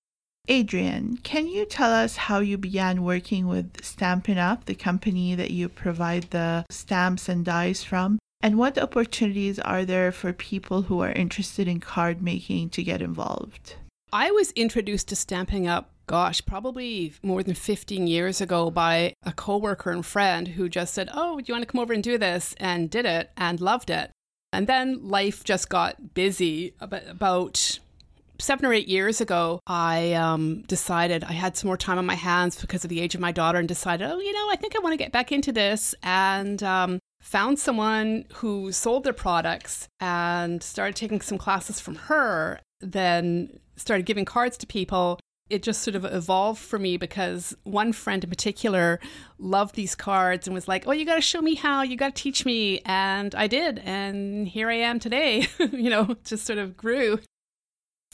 Adrienne, 0.50 1.16
can 1.22 1.46
you 1.46 1.64
tell 1.64 1.90
us 1.90 2.16
how 2.16 2.40
you 2.40 2.58
began 2.58 3.02
working 3.02 3.46
with 3.46 3.82
Stampin' 3.82 4.36
Up, 4.36 4.66
the 4.66 4.74
company 4.74 5.34
that 5.34 5.50
you 5.50 5.70
provide 5.70 6.24
the 6.24 6.66
stamps 6.68 7.28
and 7.28 7.44
dies 7.44 7.82
from? 7.82 8.18
And 8.42 8.58
what 8.58 8.76
opportunities 8.76 9.58
are 9.58 9.86
there 9.86 10.12
for 10.12 10.34
people 10.34 10.82
who 10.82 11.00
are 11.00 11.12
interested 11.12 11.66
in 11.66 11.80
card 11.80 12.20
making 12.20 12.70
to 12.70 12.82
get 12.82 13.00
involved? 13.00 13.76
I 14.12 14.30
was 14.32 14.50
introduced 14.52 15.08
to 15.08 15.16
Stampin' 15.16 15.66
Up 15.66 15.90
gosh, 16.06 16.44
probably 16.44 17.14
more 17.22 17.42
than 17.42 17.54
15 17.54 18.06
years 18.06 18.40
ago 18.40 18.70
by 18.70 19.14
a 19.22 19.32
coworker 19.32 19.90
and 19.90 20.04
friend 20.04 20.48
who 20.48 20.68
just 20.68 20.94
said, 20.94 21.08
"Oh, 21.14 21.38
do 21.38 21.44
you 21.46 21.54
want 21.54 21.62
to 21.62 21.72
come 21.72 21.80
over 21.80 21.92
and 21.92 22.02
do 22.02 22.18
this?" 22.18 22.54
and 22.58 22.90
did 22.90 23.06
it 23.06 23.30
and 23.36 23.60
loved 23.60 23.90
it. 23.90 24.10
And 24.52 24.66
then 24.66 25.08
life 25.08 25.42
just 25.42 25.68
got 25.68 26.14
busy. 26.14 26.74
About 26.80 27.78
seven 28.38 28.66
or 28.66 28.72
eight 28.72 28.88
years 28.88 29.20
ago, 29.20 29.60
I 29.66 30.12
um, 30.14 30.62
decided 30.62 31.24
I 31.24 31.32
had 31.32 31.56
some 31.56 31.68
more 31.68 31.76
time 31.76 31.98
on 31.98 32.06
my 32.06 32.14
hands 32.14 32.60
because 32.60 32.84
of 32.84 32.90
the 32.90 33.00
age 33.00 33.14
of 33.14 33.20
my 33.20 33.32
daughter, 33.32 33.58
and 33.58 33.68
decided, 33.68 34.10
oh, 34.10 34.18
you 34.18 34.32
know, 34.32 34.48
I 34.50 34.56
think 34.56 34.76
I 34.76 34.80
want 34.80 34.92
to 34.92 34.98
get 34.98 35.12
back 35.12 35.32
into 35.32 35.52
this, 35.52 35.94
and 36.02 36.62
um, 36.62 36.98
found 37.20 37.58
someone 37.58 38.24
who 38.34 38.72
sold 38.72 39.04
their 39.04 39.12
products 39.12 39.88
and 40.00 40.62
started 40.62 40.96
taking 40.96 41.20
some 41.20 41.38
classes 41.38 41.80
from 41.80 41.96
her. 41.96 42.60
Then 42.80 43.60
started 43.76 44.06
giving 44.06 44.24
cards 44.24 44.56
to 44.58 44.66
people 44.66 45.18
it 45.50 45.62
just 45.62 45.82
sort 45.82 45.94
of 45.94 46.04
evolved 46.06 46.60
for 46.60 46.78
me 46.78 46.96
because 46.96 47.54
one 47.64 47.92
friend 47.92 48.24
in 48.24 48.30
particular 48.30 48.98
loved 49.38 49.74
these 49.74 49.94
cards 49.94 50.46
and 50.46 50.54
was 50.54 50.68
like, 50.68 50.86
"Oh, 50.86 50.92
you 50.92 51.04
got 51.04 51.16
to 51.16 51.20
show 51.20 51.42
me 51.42 51.54
how. 51.54 51.82
You 51.82 51.96
got 51.96 52.14
to 52.14 52.22
teach 52.22 52.46
me." 52.46 52.80
And 52.84 53.34
I 53.34 53.46
did, 53.46 53.80
and 53.84 54.48
here 54.48 54.70
I 54.70 54.76
am 54.76 54.98
today. 54.98 55.48
you 55.58 55.90
know, 55.90 56.16
just 56.24 56.46
sort 56.46 56.58
of 56.58 56.76
grew. 56.76 57.20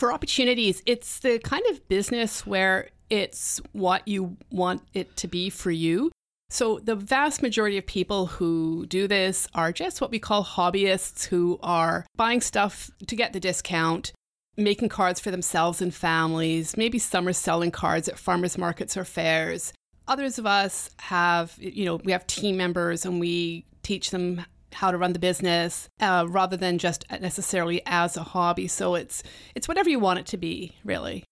For 0.01 0.15
opportunities, 0.15 0.83
it's 0.87 1.19
the 1.19 1.39
kind 1.41 1.63
of 1.71 1.87
business 1.87 2.47
where 2.47 2.89
it's 3.11 3.61
what 3.73 4.09
you 4.09 4.39
want 4.51 4.81
it 4.95 5.15
to 5.19 5.29
be 5.29 5.51
for 5.51 5.71
you. 5.71 6.11
So, 6.49 6.79
the 6.79 6.95
vast 6.97 7.43
majority 7.43 7.77
of 7.77 7.85
people 7.85 8.25
who 8.25 8.87
do 8.87 9.07
this 9.07 9.47
are 9.53 9.73
just 9.73 10.01
what 10.01 10.11
we 10.11 10.19
call 10.19 10.43
hobbyists 10.43 11.27
who 11.27 11.61
are 11.63 12.07
buying 12.17 12.41
stuff 12.41 12.91
to 13.09 13.15
get 13.15 13.35
the 13.35 13.41
discount 13.41 14.15
making 14.57 14.89
cards 14.89 15.21
for 15.21 15.31
themselves 15.31 15.83
and 15.83 15.95
families. 15.95 16.79
Maybe 16.79 16.99
some 16.99 17.29
are 17.29 17.35
selling 17.35 17.71
cards 17.71 18.09
at 18.09 18.19
farmers 18.19 18.57
markets 18.57 18.97
or 18.97 19.05
fairs. 19.05 19.75
Others 20.09 20.39
of 20.39 20.47
us 20.47 20.89
have, 21.01 21.55
you 21.59 21.85
know, 21.85 21.97
we 21.97 22.13
have 22.13 22.27
team 22.27 22.57
members 22.57 23.05
and 23.05 23.21
we 23.21 23.67
teach 23.83 24.13
them 24.13 24.47
how 24.73 24.91
to 24.91 24.99
run 24.99 25.13
the 25.13 25.19
business 25.19 25.89
uh, 26.01 26.27
rather 26.29 26.57
than 26.57 26.79
just 26.79 27.05
necessarily 27.21 27.83
as 27.87 28.17
a 28.17 28.23
hobby. 28.23 28.69
So 28.69 28.95
it's 28.95 29.23
it's 29.55 29.69
whatever 29.69 29.91
you 29.91 29.99
want 29.99 30.21
it 30.21 30.27
to 30.27 30.37
be, 30.37 30.77
really. 30.85 31.25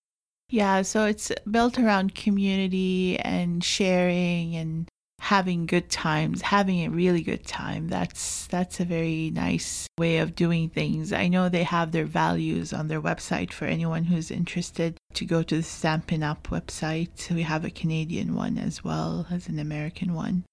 Yeah, 0.50 0.82
so 0.82 1.04
it's 1.04 1.30
built 1.50 1.78
around 1.78 2.14
community 2.14 3.18
and 3.18 3.62
sharing 3.62 4.56
and 4.56 4.88
having 5.20 5.66
good 5.66 5.90
times, 5.90 6.40
having 6.40 6.84
a 6.84 6.90
really 6.90 7.22
good 7.22 7.44
time. 7.46 7.88
That's 7.88 8.46
that's 8.46 8.80
a 8.80 8.84
very 8.84 9.30
nice 9.30 9.86
way 9.98 10.18
of 10.18 10.34
doing 10.34 10.70
things. 10.70 11.12
I 11.12 11.28
know 11.28 11.48
they 11.48 11.64
have 11.64 11.92
their 11.92 12.06
values 12.06 12.72
on 12.72 12.88
their 12.88 13.02
website 13.02 13.52
for 13.52 13.66
anyone 13.66 14.04
who's 14.04 14.30
interested 14.30 14.96
to 15.14 15.24
go 15.24 15.42
to 15.42 15.56
the 15.56 15.62
Stampin' 15.62 16.22
Up 16.22 16.48
website. 16.48 17.30
We 17.30 17.42
have 17.42 17.64
a 17.64 17.70
Canadian 17.70 18.34
one 18.34 18.58
as 18.58 18.82
well 18.84 19.26
as 19.30 19.48
an 19.48 19.58
American 19.58 20.14
one. 20.14 20.44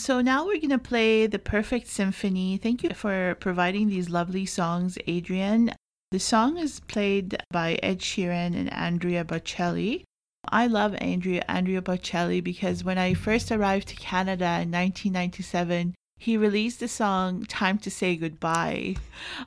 So 0.00 0.22
now 0.22 0.46
we're 0.46 0.56
going 0.56 0.70
to 0.70 0.78
play 0.78 1.26
the 1.26 1.38
Perfect 1.38 1.86
Symphony. 1.86 2.56
Thank 2.56 2.82
you 2.82 2.94
for 2.94 3.36
providing 3.38 3.88
these 3.88 4.08
lovely 4.08 4.46
songs, 4.46 4.96
Adrienne. 5.06 5.74
The 6.10 6.18
song 6.18 6.56
is 6.56 6.80
played 6.80 7.36
by 7.50 7.74
Ed 7.82 7.98
Sheeran 7.98 8.56
and 8.56 8.72
Andrea 8.72 9.26
Bocelli. 9.26 10.04
I 10.48 10.68
love 10.68 10.94
Andrea 11.02 11.44
Andrea 11.48 11.82
Bocelli 11.82 12.42
because 12.42 12.82
when 12.82 12.96
I 12.96 13.12
first 13.12 13.52
arrived 13.52 13.88
to 13.88 13.96
Canada 13.96 14.46
in 14.62 14.72
1997, 14.72 15.94
he 16.20 16.36
released 16.36 16.80
the 16.80 16.86
song 16.86 17.46
Time 17.46 17.78
to 17.78 17.90
Say 17.90 18.14
Goodbye. 18.14 18.96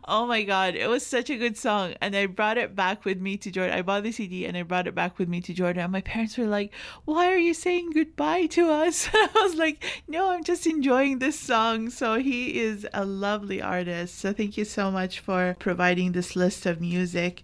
Oh 0.05 0.25
my 0.25 0.41
god, 0.41 0.73
it 0.73 0.89
was 0.89 1.05
such 1.05 1.29
a 1.29 1.37
good 1.37 1.55
song. 1.55 1.93
And 2.01 2.15
I 2.15 2.25
brought 2.25 2.57
it 2.57 2.75
back 2.75 3.05
with 3.05 3.21
me 3.21 3.37
to 3.37 3.51
Jordan. 3.51 3.77
I 3.77 3.83
bought 3.83 4.01
the 4.01 4.11
CD 4.11 4.47
and 4.47 4.57
I 4.57 4.63
brought 4.63 4.87
it 4.87 4.95
back 4.95 5.19
with 5.19 5.29
me 5.29 5.39
to 5.41 5.53
Jordan. 5.53 5.83
And 5.83 5.91
my 5.91 6.01
parents 6.01 6.35
were 6.35 6.47
like, 6.47 6.73
Why 7.05 7.31
are 7.31 7.37
you 7.37 7.53
saying 7.53 7.91
goodbye 7.91 8.47
to 8.47 8.71
us? 8.71 9.07
I 9.13 9.29
was 9.35 9.53
like, 9.53 9.83
No, 10.07 10.31
I'm 10.31 10.43
just 10.43 10.65
enjoying 10.65 11.19
this 11.19 11.39
song. 11.39 11.91
So 11.91 12.15
he 12.17 12.59
is 12.59 12.87
a 12.91 13.05
lovely 13.05 13.61
artist. 13.61 14.17
So 14.17 14.33
thank 14.33 14.57
you 14.57 14.65
so 14.65 14.89
much 14.89 15.19
for 15.19 15.55
providing 15.59 16.13
this 16.13 16.35
list 16.35 16.65
of 16.65 16.81
music. 16.81 17.43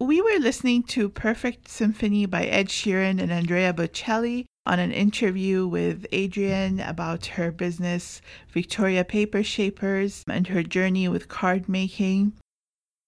We 0.00 0.22
were 0.22 0.38
listening 0.38 0.84
to 0.84 1.10
Perfect 1.10 1.68
Symphony 1.68 2.24
by 2.24 2.46
Ed 2.46 2.68
Sheeran 2.68 3.20
and 3.20 3.30
Andrea 3.30 3.74
Bocelli 3.74 4.46
on 4.68 4.78
an 4.78 4.92
interview 4.92 5.66
with 5.66 6.06
Adrienne 6.12 6.78
about 6.80 7.24
her 7.26 7.50
business, 7.50 8.20
Victoria 8.52 9.02
Paper 9.02 9.42
Shapers, 9.42 10.22
and 10.28 10.46
her 10.46 10.62
journey 10.62 11.08
with 11.08 11.26
card 11.26 11.68
making. 11.68 12.34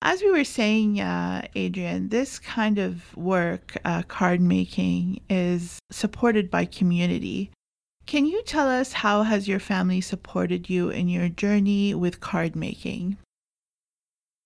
As 0.00 0.22
we 0.22 0.30
were 0.30 0.44
saying, 0.44 1.00
uh, 1.00 1.46
Adrienne, 1.54 2.08
this 2.08 2.38
kind 2.38 2.78
of 2.78 3.14
work, 3.14 3.76
uh, 3.84 4.02
card 4.04 4.40
making, 4.40 5.20
is 5.28 5.78
supported 5.90 6.50
by 6.50 6.64
community. 6.64 7.50
Can 8.06 8.24
you 8.24 8.42
tell 8.42 8.68
us 8.68 8.94
how 8.94 9.24
has 9.24 9.46
your 9.46 9.60
family 9.60 10.00
supported 10.00 10.70
you 10.70 10.88
in 10.88 11.08
your 11.08 11.28
journey 11.28 11.94
with 11.94 12.20
card 12.20 12.56
making? 12.56 13.18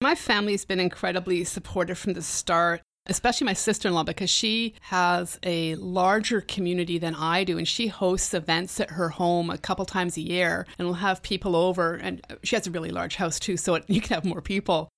My 0.02 0.16
family's 0.16 0.64
been 0.64 0.80
incredibly 0.80 1.44
supportive 1.44 1.96
from 1.96 2.14
the 2.14 2.22
start 2.22 2.82
especially 3.06 3.44
my 3.44 3.52
sister 3.52 3.88
in 3.88 3.94
law, 3.94 4.02
because 4.02 4.30
she 4.30 4.74
has 4.82 5.38
a 5.42 5.74
larger 5.76 6.40
community 6.40 6.98
than 6.98 7.14
I 7.14 7.44
do. 7.44 7.58
And 7.58 7.68
she 7.68 7.88
hosts 7.88 8.34
events 8.34 8.80
at 8.80 8.90
her 8.90 9.10
home 9.10 9.50
a 9.50 9.58
couple 9.58 9.84
times 9.84 10.16
a 10.16 10.22
year 10.22 10.66
and 10.78 10.86
will 10.86 10.94
have 10.94 11.22
people 11.22 11.54
over. 11.54 11.94
And 11.94 12.22
she 12.42 12.56
has 12.56 12.66
a 12.66 12.70
really 12.70 12.90
large 12.90 13.16
house 13.16 13.38
too, 13.38 13.56
so 13.56 13.74
it, 13.74 13.84
you 13.88 14.00
can 14.00 14.14
have 14.14 14.24
more 14.24 14.42
people. 14.42 14.88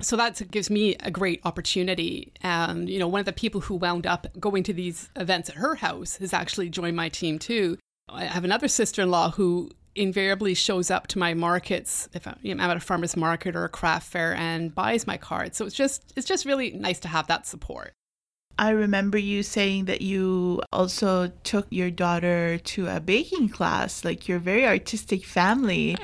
So 0.00 0.16
that 0.16 0.50
gives 0.50 0.70
me 0.70 0.96
a 1.00 1.10
great 1.10 1.40
opportunity. 1.44 2.32
And, 2.40 2.88
you 2.88 2.98
know, 2.98 3.08
one 3.08 3.20
of 3.20 3.26
the 3.26 3.32
people 3.32 3.60
who 3.60 3.76
wound 3.76 4.06
up 4.06 4.26
going 4.40 4.62
to 4.64 4.72
these 4.72 5.10
events 5.16 5.48
at 5.48 5.56
her 5.56 5.76
house 5.76 6.16
has 6.16 6.32
actually 6.32 6.70
joined 6.70 6.96
my 6.96 7.08
team 7.08 7.38
too. 7.38 7.78
I 8.08 8.24
have 8.24 8.44
another 8.44 8.68
sister 8.68 9.02
in 9.02 9.10
law 9.10 9.30
who 9.30 9.70
invariably 9.94 10.54
shows 10.54 10.90
up 10.90 11.06
to 11.08 11.18
my 11.18 11.34
markets 11.34 12.08
if 12.12 12.26
I'm 12.26 12.60
at 12.60 12.76
a 12.76 12.80
farmer's 12.80 13.16
market 13.16 13.54
or 13.54 13.64
a 13.64 13.68
craft 13.68 14.10
fair 14.10 14.34
and 14.34 14.74
buys 14.74 15.06
my 15.06 15.16
cards. 15.16 15.56
So 15.56 15.66
it's 15.66 15.74
just 15.74 16.12
it's 16.16 16.26
just 16.26 16.46
really 16.46 16.70
nice 16.72 17.00
to 17.00 17.08
have 17.08 17.26
that 17.28 17.46
support. 17.46 17.92
I 18.58 18.70
remember 18.70 19.16
you 19.16 19.42
saying 19.42 19.86
that 19.86 20.02
you 20.02 20.60
also 20.72 21.32
took 21.42 21.66
your 21.70 21.90
daughter 21.90 22.58
to 22.58 22.86
a 22.86 23.00
baking 23.00 23.48
class. 23.48 24.04
Like 24.04 24.28
you're 24.28 24.36
a 24.36 24.40
very 24.40 24.66
artistic 24.66 25.24
family 25.24 25.96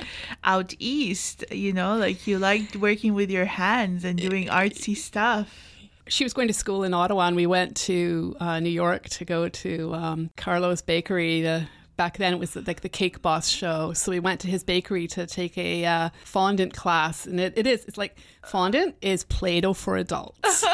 out 0.43 0.73
east, 0.79 1.45
you 1.51 1.73
know, 1.73 1.95
like 1.95 2.25
you 2.25 2.39
liked 2.39 2.75
working 2.75 3.13
with 3.13 3.29
your 3.29 3.45
hands 3.45 4.03
and 4.03 4.17
doing 4.17 4.47
artsy 4.47 4.95
stuff 4.95 5.69
she 6.09 6.23
was 6.23 6.33
going 6.33 6.47
to 6.47 6.53
school 6.53 6.83
in 6.83 6.93
Ottawa, 6.93 7.27
and 7.27 7.35
we 7.35 7.45
went 7.45 7.77
to 7.77 8.35
uh, 8.39 8.59
New 8.59 8.69
York 8.69 9.07
to 9.09 9.25
go 9.25 9.47
to 9.47 9.93
um, 9.93 10.29
Carlo's 10.35 10.81
Bakery. 10.81 11.43
To, 11.43 11.69
back 11.99 12.17
then, 12.17 12.31
it 12.31 12.39
was 12.39 12.55
like 12.55 12.79
the 12.79 12.87
Cake 12.87 13.21
Boss 13.21 13.49
show. 13.49 13.91
So 13.91 14.09
we 14.13 14.21
went 14.21 14.39
to 14.39 14.47
his 14.47 14.63
bakery 14.63 15.05
to 15.07 15.27
take 15.27 15.57
a 15.57 15.85
uh, 15.85 16.09
fondant 16.23 16.73
class, 16.73 17.25
and 17.25 17.41
it, 17.41 17.53
it 17.57 17.67
is 17.67 17.83
it's 17.83 17.97
like 17.97 18.15
fondant 18.41 18.95
is 19.01 19.25
Play-Doh 19.25 19.73
for 19.73 19.97
adults. 19.97 20.39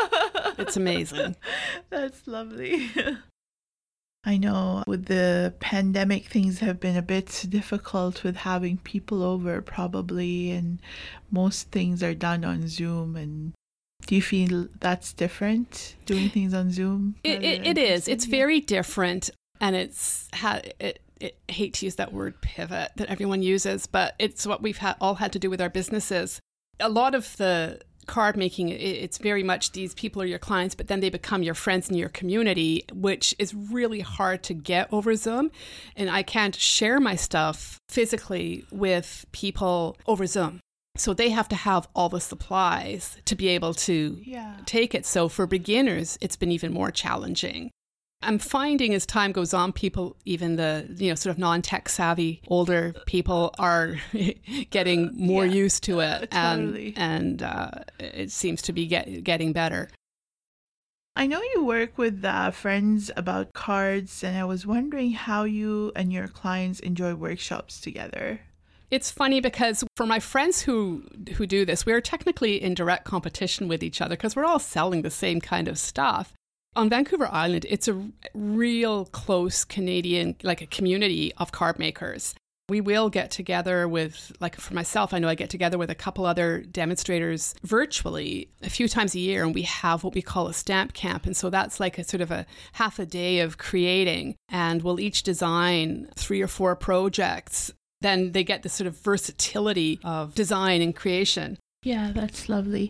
it's 0.60 0.78
amazing. 0.78 1.36
That's 1.90 2.28
lovely. 2.28 2.92
I 4.24 4.38
know 4.38 4.84
with 4.86 5.06
the 5.06 5.56
pandemic, 5.60 6.26
things 6.26 6.60
have 6.60 6.80
been 6.80 6.96
a 6.96 7.02
bit 7.02 7.46
difficult 7.50 8.24
with 8.24 8.36
having 8.36 8.78
people 8.78 9.24
over, 9.24 9.64
probably, 9.64 10.52
and 10.52 10.80
most 11.32 11.72
things 11.72 12.04
are 12.04 12.14
done 12.14 12.46
on 12.46 12.68
Zoom. 12.68 13.16
And 13.16 13.54
do 14.06 14.14
you 14.14 14.22
feel 14.22 14.68
that's 14.80 15.12
different 15.12 15.96
doing 16.06 16.30
things 16.30 16.54
on 16.54 16.72
Zoom? 16.72 17.16
It, 17.24 17.44
it, 17.44 17.66
it 17.66 17.78
is. 17.80 18.08
It's 18.08 18.26
very 18.26 18.60
different, 18.60 19.32
and 19.60 19.76
it's 19.76 20.28
had 20.34 20.72
it, 20.80 21.00
it. 21.20 21.38
I 21.50 21.52
hate 21.52 21.74
to 21.76 21.86
use 21.86 21.96
that 21.96 22.14
word 22.14 22.40
pivot 22.42 22.92
that 22.96 23.10
everyone 23.10 23.42
uses, 23.42 23.86
but 23.86 24.16
it's 24.20 24.46
what 24.46 24.62
we've 24.62 24.78
had, 24.78 24.96
all 25.00 25.16
had 25.16 25.32
to 25.34 25.40
do 25.40 25.50
with 25.50 25.62
our 25.62 25.70
businesses. 25.70 26.40
A 26.80 26.90
lot 26.90 27.16
of 27.16 27.36
the 27.38 27.80
card 28.06 28.38
making 28.38 28.70
it's 28.70 29.18
very 29.18 29.42
much 29.42 29.72
these 29.72 29.96
people 29.96 30.22
are 30.22 30.28
your 30.28 30.38
clients 30.38 30.76
but 30.76 30.88
then 30.88 31.00
they 31.00 31.10
become 31.10 31.42
your 31.42 31.56
friends 31.56 31.90
in 31.90 31.98
your 31.98 32.10
community 32.10 32.84
which 32.94 33.34
is 33.40 33.56
really 33.56 34.00
hard 34.00 34.44
to 34.44 34.54
get 34.54 34.88
over 34.94 35.16
zoom 35.16 35.50
and 35.96 36.08
i 36.12 36.22
can't 36.22 36.54
share 36.54 37.00
my 37.00 37.16
stuff 37.16 37.80
physically 37.90 38.64
with 38.72 39.26
people 39.32 39.98
over 40.06 40.28
zoom 40.28 40.60
so 40.98 41.14
they 41.14 41.30
have 41.30 41.50
to 41.50 41.56
have 41.56 41.88
all 41.94 42.10
the 42.10 42.22
supplies 42.22 43.18
to 43.26 43.36
be 43.36 43.50
able 43.50 43.74
to 43.74 44.18
yeah. 44.24 44.56
take 44.66 44.96
it. 44.96 45.06
So 45.06 45.28
for 45.28 45.46
beginners, 45.46 46.18
it's 46.22 46.36
been 46.36 46.52
even 46.52 46.74
more 46.74 46.92
challenging. 46.92 47.72
I'm 48.26 48.40
finding 48.40 48.94
as 48.94 49.06
time 49.06 49.32
goes 49.32 49.54
on, 49.54 49.72
people, 49.72 50.16
even 50.26 50.56
the 50.56 50.88
you 50.98 51.10
know 51.10 51.16
sort 51.16 51.32
of 51.32 51.40
non-tech 51.40 51.90
savvy 51.90 52.42
older 52.48 52.94
people, 53.06 53.54
are 53.60 53.96
getting 54.70 55.12
more 55.14 55.46
yeah, 55.46 55.54
used 55.54 55.84
to 55.84 56.00
it, 56.00 56.32
totally. 56.32 56.94
and 56.96 57.42
and 57.42 57.44
uh, 57.44 57.72
it 58.00 58.32
seems 58.32 58.62
to 58.64 58.74
be 58.74 58.88
get, 58.88 59.24
getting 59.24 59.54
better. 59.54 59.90
I 61.18 61.28
know 61.28 61.42
you 61.54 61.64
work 61.64 61.98
with 61.98 62.26
uh, 62.26 62.52
friends 62.52 63.10
about 63.16 63.54
cards, 63.54 64.22
and 64.24 64.38
I 64.38 64.44
was 64.44 64.68
wondering 64.68 65.12
how 65.12 65.46
you 65.46 65.94
and 65.96 66.12
your 66.12 66.28
clients 66.28 66.82
enjoy 66.82 67.16
workshops 67.16 67.80
together. 67.80 68.42
It's 68.92 69.10
funny 69.10 69.40
because 69.40 69.84
for 69.96 70.06
my 70.06 70.20
friends 70.20 70.62
who 70.62 71.04
who 71.36 71.48
do 71.48 71.66
this, 71.66 71.86
we 71.86 71.94
are 71.94 72.02
technically 72.02 72.62
in 72.62 72.74
direct 72.74 73.06
competition 73.06 73.68
with 73.68 73.82
each 73.82 74.02
other 74.02 74.16
because 74.16 74.36
we're 74.36 74.46
all 74.46 74.60
selling 74.60 75.02
the 75.02 75.10
same 75.10 75.40
kind 75.40 75.68
of 75.68 75.78
stuff. 75.78 76.34
On 76.76 76.90
Vancouver 76.90 77.30
Island, 77.32 77.66
it's 77.70 77.88
a 77.88 78.10
real 78.34 79.06
close 79.06 79.64
Canadian 79.64 80.36
like 80.44 80.62
a 80.62 80.68
community 80.68 81.34
of 81.38 81.52
card 81.52 81.80
makers. 81.80 82.36
We 82.68 82.82
will 82.82 83.10
get 83.10 83.30
together 83.30 83.88
with, 83.88 84.32
like 84.40 84.56
for 84.56 84.74
myself, 84.74 85.14
I 85.14 85.20
know 85.20 85.30
I 85.30 85.36
get 85.36 85.52
together 85.52 85.78
with 85.78 85.92
a 85.92 85.96
couple 85.96 86.26
other 86.26 86.62
demonstrators 86.62 87.54
virtually 87.64 88.50
a 88.64 88.70
few 88.70 88.88
times 88.88 89.14
a 89.14 89.20
year, 89.20 89.44
and 89.44 89.54
we 89.54 89.62
have 89.62 90.04
what 90.04 90.16
we 90.16 90.24
call 90.24 90.48
a 90.48 90.54
stamp 90.54 90.94
camp. 90.94 91.28
And 91.28 91.38
so 91.38 91.52
that's 91.52 91.80
like 91.80 92.00
a 92.00 92.04
sort 92.04 92.22
of 92.22 92.32
a 92.32 92.46
half 92.74 92.98
a 92.98 93.06
day 93.06 93.40
of 93.40 93.60
creating, 93.60 94.36
and 94.50 94.82
we'll 94.82 95.00
each 95.00 95.22
design 95.22 96.10
three 96.16 96.42
or 96.42 96.48
four 96.48 96.76
projects 96.76 97.72
then 98.02 98.34
they 98.34 98.44
get 98.44 98.62
this 98.64 98.74
sort 98.74 98.88
of 98.88 98.98
versatility 98.98 100.00
of 100.04 100.36
design 100.36 100.82
and 100.82 100.96
creation. 100.96 101.58
Yeah, 101.84 102.12
that's 102.14 102.48
lovely. 102.48 102.90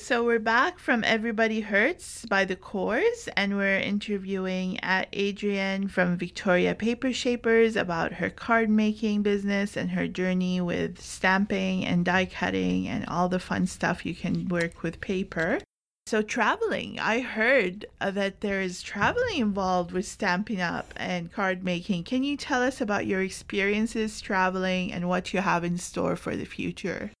So 0.00 0.24
we're 0.24 0.38
back 0.38 0.78
from 0.78 1.04
Everybody 1.04 1.60
Hurts 1.60 2.24
by 2.24 2.46
the 2.46 2.56
Corrs, 2.56 3.28
and 3.36 3.58
we're 3.58 3.78
interviewing 3.78 4.80
at 4.80 5.14
Adrienne 5.14 5.88
from 5.88 6.16
Victoria 6.16 6.74
Paper 6.74 7.12
Shapers 7.12 7.76
about 7.76 8.14
her 8.14 8.30
card 8.30 8.70
making 8.70 9.22
business 9.22 9.76
and 9.76 9.90
her 9.90 10.08
journey 10.08 10.58
with 10.58 11.02
stamping 11.02 11.84
and 11.84 12.02
die 12.02 12.24
cutting 12.24 12.88
and 12.88 13.04
all 13.08 13.28
the 13.28 13.38
fun 13.38 13.66
stuff 13.66 14.06
you 14.06 14.14
can 14.14 14.48
work 14.48 14.82
with 14.82 15.02
paper. 15.02 15.58
So, 16.06 16.22
traveling, 16.22 16.98
I 16.98 17.20
heard 17.20 17.84
that 18.00 18.40
there 18.40 18.62
is 18.62 18.82
traveling 18.82 19.36
involved 19.36 19.92
with 19.92 20.06
Stampin' 20.06 20.60
Up 20.60 20.94
and 20.96 21.30
card 21.30 21.62
making. 21.62 22.04
Can 22.04 22.24
you 22.24 22.38
tell 22.38 22.62
us 22.62 22.80
about 22.80 23.06
your 23.06 23.20
experiences 23.20 24.22
traveling 24.22 24.94
and 24.94 25.10
what 25.10 25.34
you 25.34 25.40
have 25.40 25.62
in 25.62 25.76
store 25.76 26.16
for 26.16 26.36
the 26.36 26.46
future? 26.46 27.12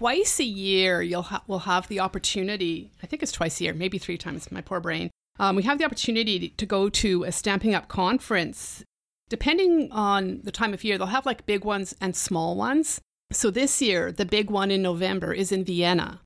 Twice 0.00 0.40
a 0.40 0.44
year, 0.44 1.02
you'll 1.02 1.20
ha- 1.20 1.42
will 1.46 1.58
have 1.58 1.86
the 1.88 2.00
opportunity. 2.00 2.90
I 3.02 3.06
think 3.06 3.22
it's 3.22 3.32
twice 3.32 3.60
a 3.60 3.64
year, 3.64 3.74
maybe 3.74 3.98
three 3.98 4.16
times. 4.16 4.50
My 4.50 4.62
poor 4.62 4.80
brain. 4.80 5.10
Um, 5.38 5.56
we 5.56 5.62
have 5.64 5.76
the 5.76 5.84
opportunity 5.84 6.48
to 6.48 6.64
go 6.64 6.88
to 6.88 7.24
a 7.24 7.32
Stampin' 7.32 7.74
Up 7.74 7.88
conference. 7.88 8.82
Depending 9.28 9.92
on 9.92 10.40
the 10.42 10.52
time 10.52 10.72
of 10.72 10.84
year, 10.84 10.96
they'll 10.96 11.08
have 11.08 11.26
like 11.26 11.44
big 11.44 11.66
ones 11.66 11.94
and 12.00 12.16
small 12.16 12.56
ones. 12.56 12.98
So 13.30 13.50
this 13.50 13.82
year, 13.82 14.10
the 14.10 14.24
big 14.24 14.50
one 14.50 14.70
in 14.70 14.80
November 14.80 15.34
is 15.34 15.52
in 15.52 15.64
Vienna 15.64 16.22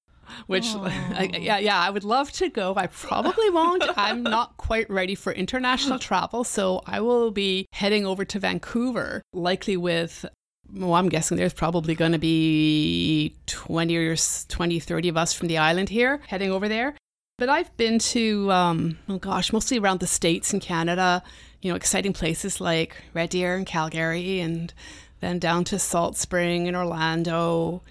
which 0.46 0.66
I, 0.74 1.30
yeah 1.38 1.58
yeah 1.58 1.78
i 1.78 1.90
would 1.90 2.02
love 2.02 2.32
to 2.32 2.48
go 2.48 2.72
i 2.76 2.86
probably 2.86 3.50
won't 3.50 3.84
i'm 3.96 4.22
not 4.22 4.56
quite 4.56 4.88
ready 4.88 5.14
for 5.14 5.34
international 5.34 5.98
travel 5.98 6.44
so 6.44 6.80
i 6.86 6.98
will 6.98 7.30
be 7.30 7.66
heading 7.72 8.06
over 8.06 8.24
to 8.24 8.38
vancouver 8.38 9.20
likely 9.34 9.76
with 9.76 10.24
well, 10.72 10.94
I'm 10.94 11.08
guessing 11.08 11.36
there's 11.36 11.52
probably 11.52 11.94
going 11.94 12.12
to 12.12 12.18
be 12.18 13.36
20 13.46 13.96
or 13.96 14.16
20, 14.48 14.80
30 14.80 15.08
of 15.08 15.16
us 15.16 15.32
from 15.32 15.48
the 15.48 15.58
island 15.58 15.88
here 15.88 16.20
heading 16.26 16.50
over 16.50 16.68
there. 16.68 16.94
But 17.38 17.48
I've 17.48 17.76
been 17.76 17.98
to, 17.98 18.50
um, 18.52 18.98
oh 19.08 19.18
gosh, 19.18 19.52
mostly 19.52 19.78
around 19.78 20.00
the 20.00 20.06
States 20.06 20.52
and 20.52 20.62
Canada, 20.62 21.22
you 21.62 21.70
know, 21.70 21.76
exciting 21.76 22.12
places 22.12 22.60
like 22.60 22.96
Red 23.12 23.30
Deer 23.30 23.56
and 23.56 23.66
Calgary, 23.66 24.40
and 24.40 24.72
then 25.20 25.38
down 25.38 25.64
to 25.64 25.78
Salt 25.78 26.16
Spring 26.16 26.68
and 26.68 26.76
Orlando 26.76 27.82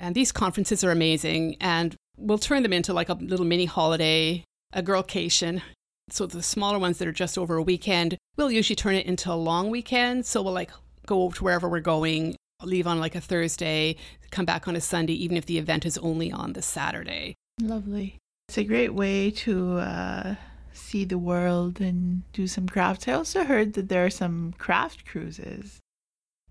and 0.00 0.14
these 0.14 0.32
conferences 0.32 0.82
are 0.82 0.90
amazing. 0.90 1.56
And 1.60 1.94
we'll 2.16 2.38
turn 2.38 2.62
them 2.62 2.72
into 2.72 2.92
like 2.92 3.10
a 3.10 3.14
little 3.14 3.44
mini 3.44 3.66
holiday, 3.66 4.44
a 4.72 4.82
girlcation. 4.82 5.62
So 6.08 6.26
the 6.26 6.42
smaller 6.42 6.78
ones 6.78 6.98
that 6.98 7.06
are 7.06 7.12
just 7.12 7.38
over 7.38 7.56
a 7.56 7.62
weekend, 7.62 8.16
we'll 8.36 8.50
usually 8.50 8.74
turn 8.74 8.94
it 8.94 9.06
into 9.06 9.30
a 9.30 9.34
long 9.34 9.70
weekend. 9.70 10.26
So 10.26 10.42
we'll 10.42 10.54
like 10.54 10.70
go 11.10 11.30
to 11.30 11.44
wherever 11.44 11.68
we're 11.68 11.80
going, 11.80 12.36
leave 12.62 12.86
on 12.86 13.00
like 13.00 13.16
a 13.16 13.20
Thursday, 13.20 13.96
come 14.30 14.44
back 14.44 14.68
on 14.68 14.76
a 14.76 14.80
Sunday, 14.80 15.14
even 15.14 15.36
if 15.36 15.44
the 15.44 15.58
event 15.58 15.84
is 15.84 15.98
only 15.98 16.30
on 16.30 16.52
the 16.52 16.62
Saturday. 16.62 17.34
Lovely. 17.60 18.16
It's 18.48 18.58
a 18.58 18.64
great 18.64 18.94
way 18.94 19.30
to 19.32 19.78
uh, 19.78 20.34
see 20.72 21.04
the 21.04 21.18
world 21.18 21.80
and 21.80 22.22
do 22.32 22.46
some 22.46 22.68
crafts. 22.68 23.08
I 23.08 23.12
also 23.12 23.44
heard 23.44 23.74
that 23.74 23.88
there 23.88 24.06
are 24.06 24.10
some 24.10 24.54
craft 24.56 25.04
cruises. 25.04 25.80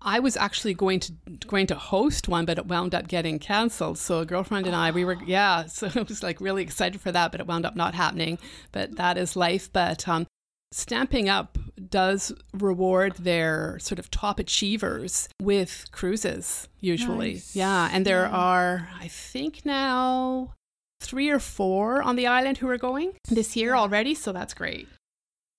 I 0.02 0.18
was 0.18 0.36
actually 0.36 0.72
going 0.72 1.00
to 1.00 1.12
going 1.46 1.66
to 1.66 1.74
host 1.74 2.26
one, 2.26 2.46
but 2.46 2.58
it 2.58 2.66
wound 2.66 2.94
up 2.94 3.06
getting 3.06 3.38
canceled. 3.38 3.98
So 3.98 4.20
a 4.20 4.26
girlfriend 4.26 4.66
and 4.66 4.76
I, 4.76 4.90
we 4.90 5.04
were 5.04 5.18
yeah, 5.26 5.66
so 5.66 5.90
I 5.94 6.02
was 6.02 6.22
like 6.22 6.40
really 6.40 6.62
excited 6.62 7.00
for 7.00 7.12
that, 7.12 7.32
but 7.32 7.40
it 7.40 7.46
wound 7.46 7.66
up 7.66 7.76
not 7.76 7.94
happening. 7.94 8.38
But 8.72 8.96
that 8.96 9.18
is 9.18 9.36
life. 9.36 9.70
But 9.72 10.08
um, 10.08 10.26
Stampin' 10.72 11.28
Up 11.28 11.58
does 11.88 12.32
reward 12.52 13.14
their 13.14 13.78
sort 13.78 13.98
of 13.98 14.10
top 14.10 14.38
achievers 14.38 15.28
with 15.40 15.86
cruises 15.92 16.68
usually. 16.80 17.34
Nice. 17.34 17.56
Yeah, 17.56 17.88
and 17.92 18.04
there 18.04 18.22
yeah. 18.22 18.30
are 18.30 18.88
I 19.00 19.08
think 19.08 19.64
now 19.64 20.54
three 21.00 21.30
or 21.30 21.38
four 21.38 22.02
on 22.02 22.16
the 22.16 22.26
island 22.26 22.58
who 22.58 22.68
are 22.68 22.78
going 22.78 23.12
this 23.28 23.56
year 23.56 23.74
already. 23.74 24.14
So 24.14 24.32
that's 24.32 24.54
great. 24.54 24.88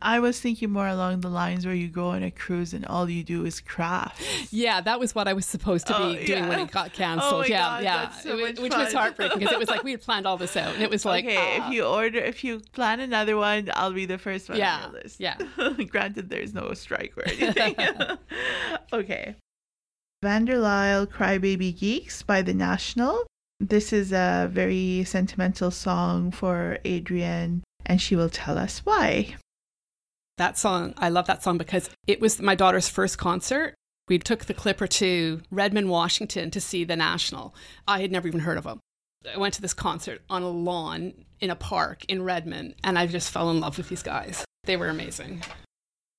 I 0.02 0.20
was 0.20 0.40
thinking 0.40 0.72
more 0.72 0.88
along 0.88 1.22
the 1.22 1.30
lines 1.30 1.66
where 1.66 1.76
you 1.76 1.88
go 1.88 2.10
on 2.10 2.24
a 2.24 2.32
cruise 2.32 2.74
and 2.74 2.86
all 2.88 3.10
you 3.10 3.24
do 3.24 3.46
is 3.46 3.60
craft. 3.60 4.22
Yeah, 4.52 4.82
that 4.82 5.00
was 5.00 5.14
what 5.14 5.28
I 5.28 5.34
was 5.34 5.46
supposed 5.46 5.88
to 5.88 5.94
be 5.94 6.04
oh, 6.04 6.14
doing 6.14 6.44
yeah. 6.44 6.50
when 6.50 6.60
it 6.60 6.72
got 6.72 6.92
canceled. 6.94 7.34
Oh 7.34 7.46
yeah, 7.46 7.60
God, 7.60 7.84
yeah, 7.84 8.10
so 8.10 8.36
which 8.36 8.58
fun. 8.58 8.80
was 8.80 8.94
heartbreaking 8.94 9.40
because 9.40 9.54
it 9.54 9.60
was 9.60 9.70
like 9.70 9.84
we 9.86 9.92
had 9.92 10.02
planned 10.02 10.26
all 10.26 10.38
this 10.38 10.58
out, 10.58 10.74
and 10.74 10.82
it 10.82 10.90
was 10.90 11.06
like, 11.06 11.26
okay, 11.26 11.58
if 11.58 11.64
ah. 11.64 11.72
you 11.72 11.86
order, 11.86 12.20
if 12.20 12.44
you 12.44 12.62
plan 12.72 13.00
another 13.00 13.38
one, 13.38 13.70
I'll 13.74 13.94
be 13.94 14.06
the 14.06 14.18
first 14.18 14.50
one 14.50 14.58
yeah, 14.58 14.78
on 14.78 14.94
your 14.94 15.04
list. 15.04 15.20
Yeah, 15.20 15.38
granted, 15.90 16.30
there's 16.30 16.54
no 16.54 16.74
strike 16.74 17.14
or 17.16 17.28
anything. 17.28 17.76
okay, 18.94 19.36
Vanderlyle 20.24 21.06
Crybaby 21.06 21.78
Geeks 21.78 22.24
by 22.24 22.42
The 22.42 22.54
National. 22.54 23.26
This 23.60 23.94
is 23.94 24.12
a 24.12 24.50
very 24.52 25.04
sentimental 25.04 25.70
song 25.70 26.32
for 26.32 26.80
Adrienne, 26.84 27.62
and 27.86 28.02
she 28.02 28.16
will 28.16 28.30
tell 28.30 28.58
us 28.58 28.80
why. 28.80 29.36
That 30.38 30.58
song, 30.58 30.94
I 30.98 31.10
love 31.10 31.28
that 31.28 31.44
song 31.44 31.58
because 31.58 31.90
it 32.08 32.20
was 32.20 32.42
my 32.42 32.56
daughter's 32.56 32.90
first 32.90 33.18
concert. 33.18 33.76
We 34.08 34.20
took 34.20 34.46
the 34.46 34.54
Clipper 34.54 34.88
to 34.88 35.42
Redmond, 35.52 35.90
Washington 35.90 36.52
to 36.52 36.62
see 36.62 36.84
the 36.84 36.96
National. 36.96 37.56
I 37.88 38.02
had 38.02 38.12
never 38.12 38.28
even 38.28 38.42
heard 38.42 38.58
of 38.58 38.64
them. 38.64 38.80
I 39.32 39.38
went 39.38 39.54
to 39.56 39.62
this 39.62 39.74
concert 39.74 40.22
on 40.30 40.42
a 40.42 40.50
lawn 40.50 41.14
in 41.40 41.50
a 41.50 41.56
park 41.56 42.06
in 42.06 42.24
Redmond, 42.24 42.76
and 42.84 42.98
I 42.98 43.08
just 43.08 43.32
fell 43.32 43.52
in 43.52 43.60
love 43.60 43.78
with 43.78 43.90
these 43.90 44.04
guys. 44.04 44.44
They 44.64 44.78
were 44.78 44.90
amazing. 44.90 45.44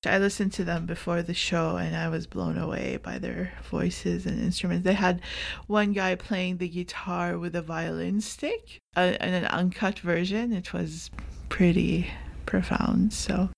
I 0.05 0.19
listened 0.19 0.53
to 0.55 0.65
them 0.65 0.87
before 0.87 1.23
the 1.23 1.35
show 1.35 1.77
and 1.77 1.95
I 1.95 2.09
was 2.09 2.27
blown 2.27 2.59
away 2.59 2.99
by 3.01 3.19
their 3.19 3.53
voices 3.71 4.27
and 4.27 4.41
instruments. 4.41 4.85
They 4.85 4.95
had 4.95 5.21
one 5.69 5.93
guy 5.93 6.17
playing 6.17 6.57
the 6.57 6.69
guitar 6.69 7.39
with 7.39 7.55
a 7.55 7.63
violin 7.63 8.21
stick 8.21 8.79
uh, 8.97 9.13
in 9.21 9.33
an 9.33 9.45
uncut 9.45 10.01
version. 10.01 10.53
It 10.53 10.73
was 10.73 11.09
pretty 11.49 12.11
profound. 12.47 13.13
So 13.13 13.51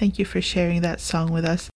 thank 0.00 0.18
you 0.18 0.24
for 0.24 0.40
sharing 0.40 0.80
that 0.80 0.98
song 0.98 1.30
with 1.30 1.44
us. 1.44 1.68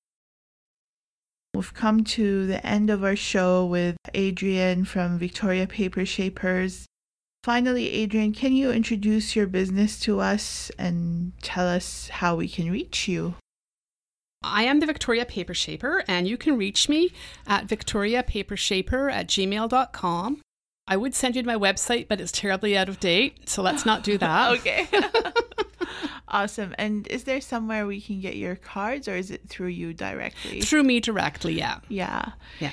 We've 1.55 1.75
come 1.75 2.03
to 2.05 2.47
the 2.47 2.67
end 2.67 2.89
of 2.89 3.05
our 3.05 3.15
show 3.15 3.67
with 3.67 3.97
Adrian 4.15 4.87
from 4.87 5.19
Victoria 5.19 5.67
Paper 5.67 6.07
Shapers. 6.07 6.87
Finally, 7.45 7.91
Adrian, 7.91 8.33
can 8.33 8.55
you 8.55 8.73
introduce 8.73 9.37
your 9.37 9.47
business 9.47 10.01
to 10.01 10.21
us 10.21 10.73
and 10.79 11.33
tell 11.43 11.69
us 11.69 12.09
how 12.09 12.35
we 12.35 12.49
can 12.49 12.71
reach 12.71 13.07
you? 13.07 13.35
I 14.43 14.65
am 14.65 14.81
the 14.81 14.87
Victoria 14.87 15.27
Paper 15.27 15.55
Shaper, 15.55 16.03
and 16.09 16.27
you 16.27 16.39
can 16.39 16.57
reach 16.57 16.89
me 16.89 17.13
at 17.47 17.67
victoriapapershaper 17.67 19.13
at 19.13 19.29
gmail.com. 19.29 20.41
I 20.87 20.97
would 20.97 21.15
send 21.15 21.37
you 21.37 21.43
to 21.43 21.47
my 21.47 21.57
website, 21.57 22.09
but 22.09 22.21
it's 22.23 22.33
terribly 22.33 22.77
out 22.77 22.89
of 22.89 23.01
date, 23.01 23.49
so 23.51 23.63
let's 23.63 23.85
not 23.85 24.03
do 24.03 24.17
that. 24.19 24.53
okay. 24.59 24.89
awesome. 26.29 26.75
And 26.79 27.07
is 27.09 27.25
there 27.25 27.41
somewhere 27.41 27.87
we 27.87 28.01
can 28.01 28.21
get 28.21 28.37
your 28.37 28.57
cards, 28.57 29.09
or 29.09 29.17
is 29.17 29.31
it 29.31 29.49
through 29.49 29.69
you 29.69 29.95
directly? 29.95 30.61
Through 30.61 30.85
me 30.85 31.01
directly, 31.01 31.55
yeah. 31.55 31.81
Yeah. 31.89 32.33
Yeah. 32.61 32.73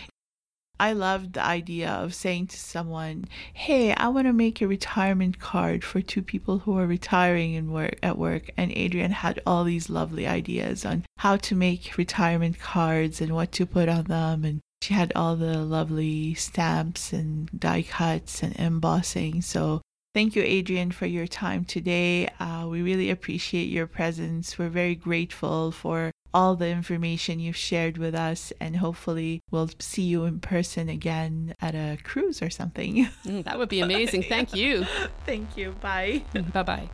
I 0.80 0.94
love 0.94 1.34
the 1.34 1.46
idea 1.46 1.92
of 1.92 2.16
saying 2.16 2.48
to 2.48 2.58
someone, 2.58 3.26
"Hey, 3.54 3.94
I 3.94 4.08
want 4.08 4.26
to 4.26 4.34
make 4.34 4.62
a 4.62 4.68
retirement 4.68 5.38
card 5.40 5.84
for 5.84 6.02
two 6.02 6.24
people 6.24 6.60
who 6.60 6.76
are 6.80 6.88
retiring 6.88 7.54
in 7.54 7.72
work 7.72 8.00
at 8.02 8.18
work." 8.18 8.50
And 8.58 8.72
Adrian 8.72 9.12
had 9.12 9.40
all 9.46 9.64
these 9.64 9.92
lovely 9.92 10.26
ideas 10.26 10.84
on 10.84 11.06
how 11.18 11.38
to 11.38 11.54
make 11.54 11.98
retirement 11.98 12.58
cards 12.60 13.22
and 13.22 13.36
what 13.36 13.52
to 13.52 13.68
put 13.68 13.90
on 13.90 14.06
them 14.06 14.44
and 14.44 14.60
she 14.82 14.96
had 14.96 15.12
all 15.16 15.36
the 15.36 15.60
lovely 15.60 16.34
stamps 16.34 17.14
and 17.14 17.48
die 17.58 17.84
cuts 17.84 18.42
and 18.42 18.56
embossing. 18.58 19.44
So 19.44 19.82
Thank 20.13 20.36
you, 20.36 20.43
Adrian, 20.43 20.91
for 20.91 21.06
your 21.06 21.26
time 21.28 21.63
today. 21.63 22.28
Uh, 22.39 22.67
we 22.69 22.82
really 22.82 23.10
appreciate 23.10 23.69
your 23.69 23.88
presence. 23.88 24.60
We're 24.60 24.67
very 24.67 24.95
grateful 24.95 25.71
for 25.71 26.12
all 26.34 26.56
the 26.56 26.67
information 26.67 27.39
you've 27.39 27.56
shared 27.56 27.97
with 27.97 28.13
us, 28.13 28.52
and 28.60 28.78
hopefully, 28.78 29.41
we'll 29.52 29.69
see 29.80 30.04
you 30.04 30.26
in 30.26 30.39
person 30.39 30.89
again 30.89 31.56
at 31.62 31.76
a 31.76 31.97
cruise 32.04 32.41
or 32.41 32.50
something. 32.50 33.08
Mm, 33.26 33.45
that 33.45 33.58
would 33.58 33.69
be 33.69 33.80
amazing. 33.88 34.24
Thank 34.24 34.54
you. 34.54 34.86
Thank 35.26 35.56
you. 35.56 35.71
Bye. 35.82 36.24
Bye 36.54 36.63
bye. 36.63 36.89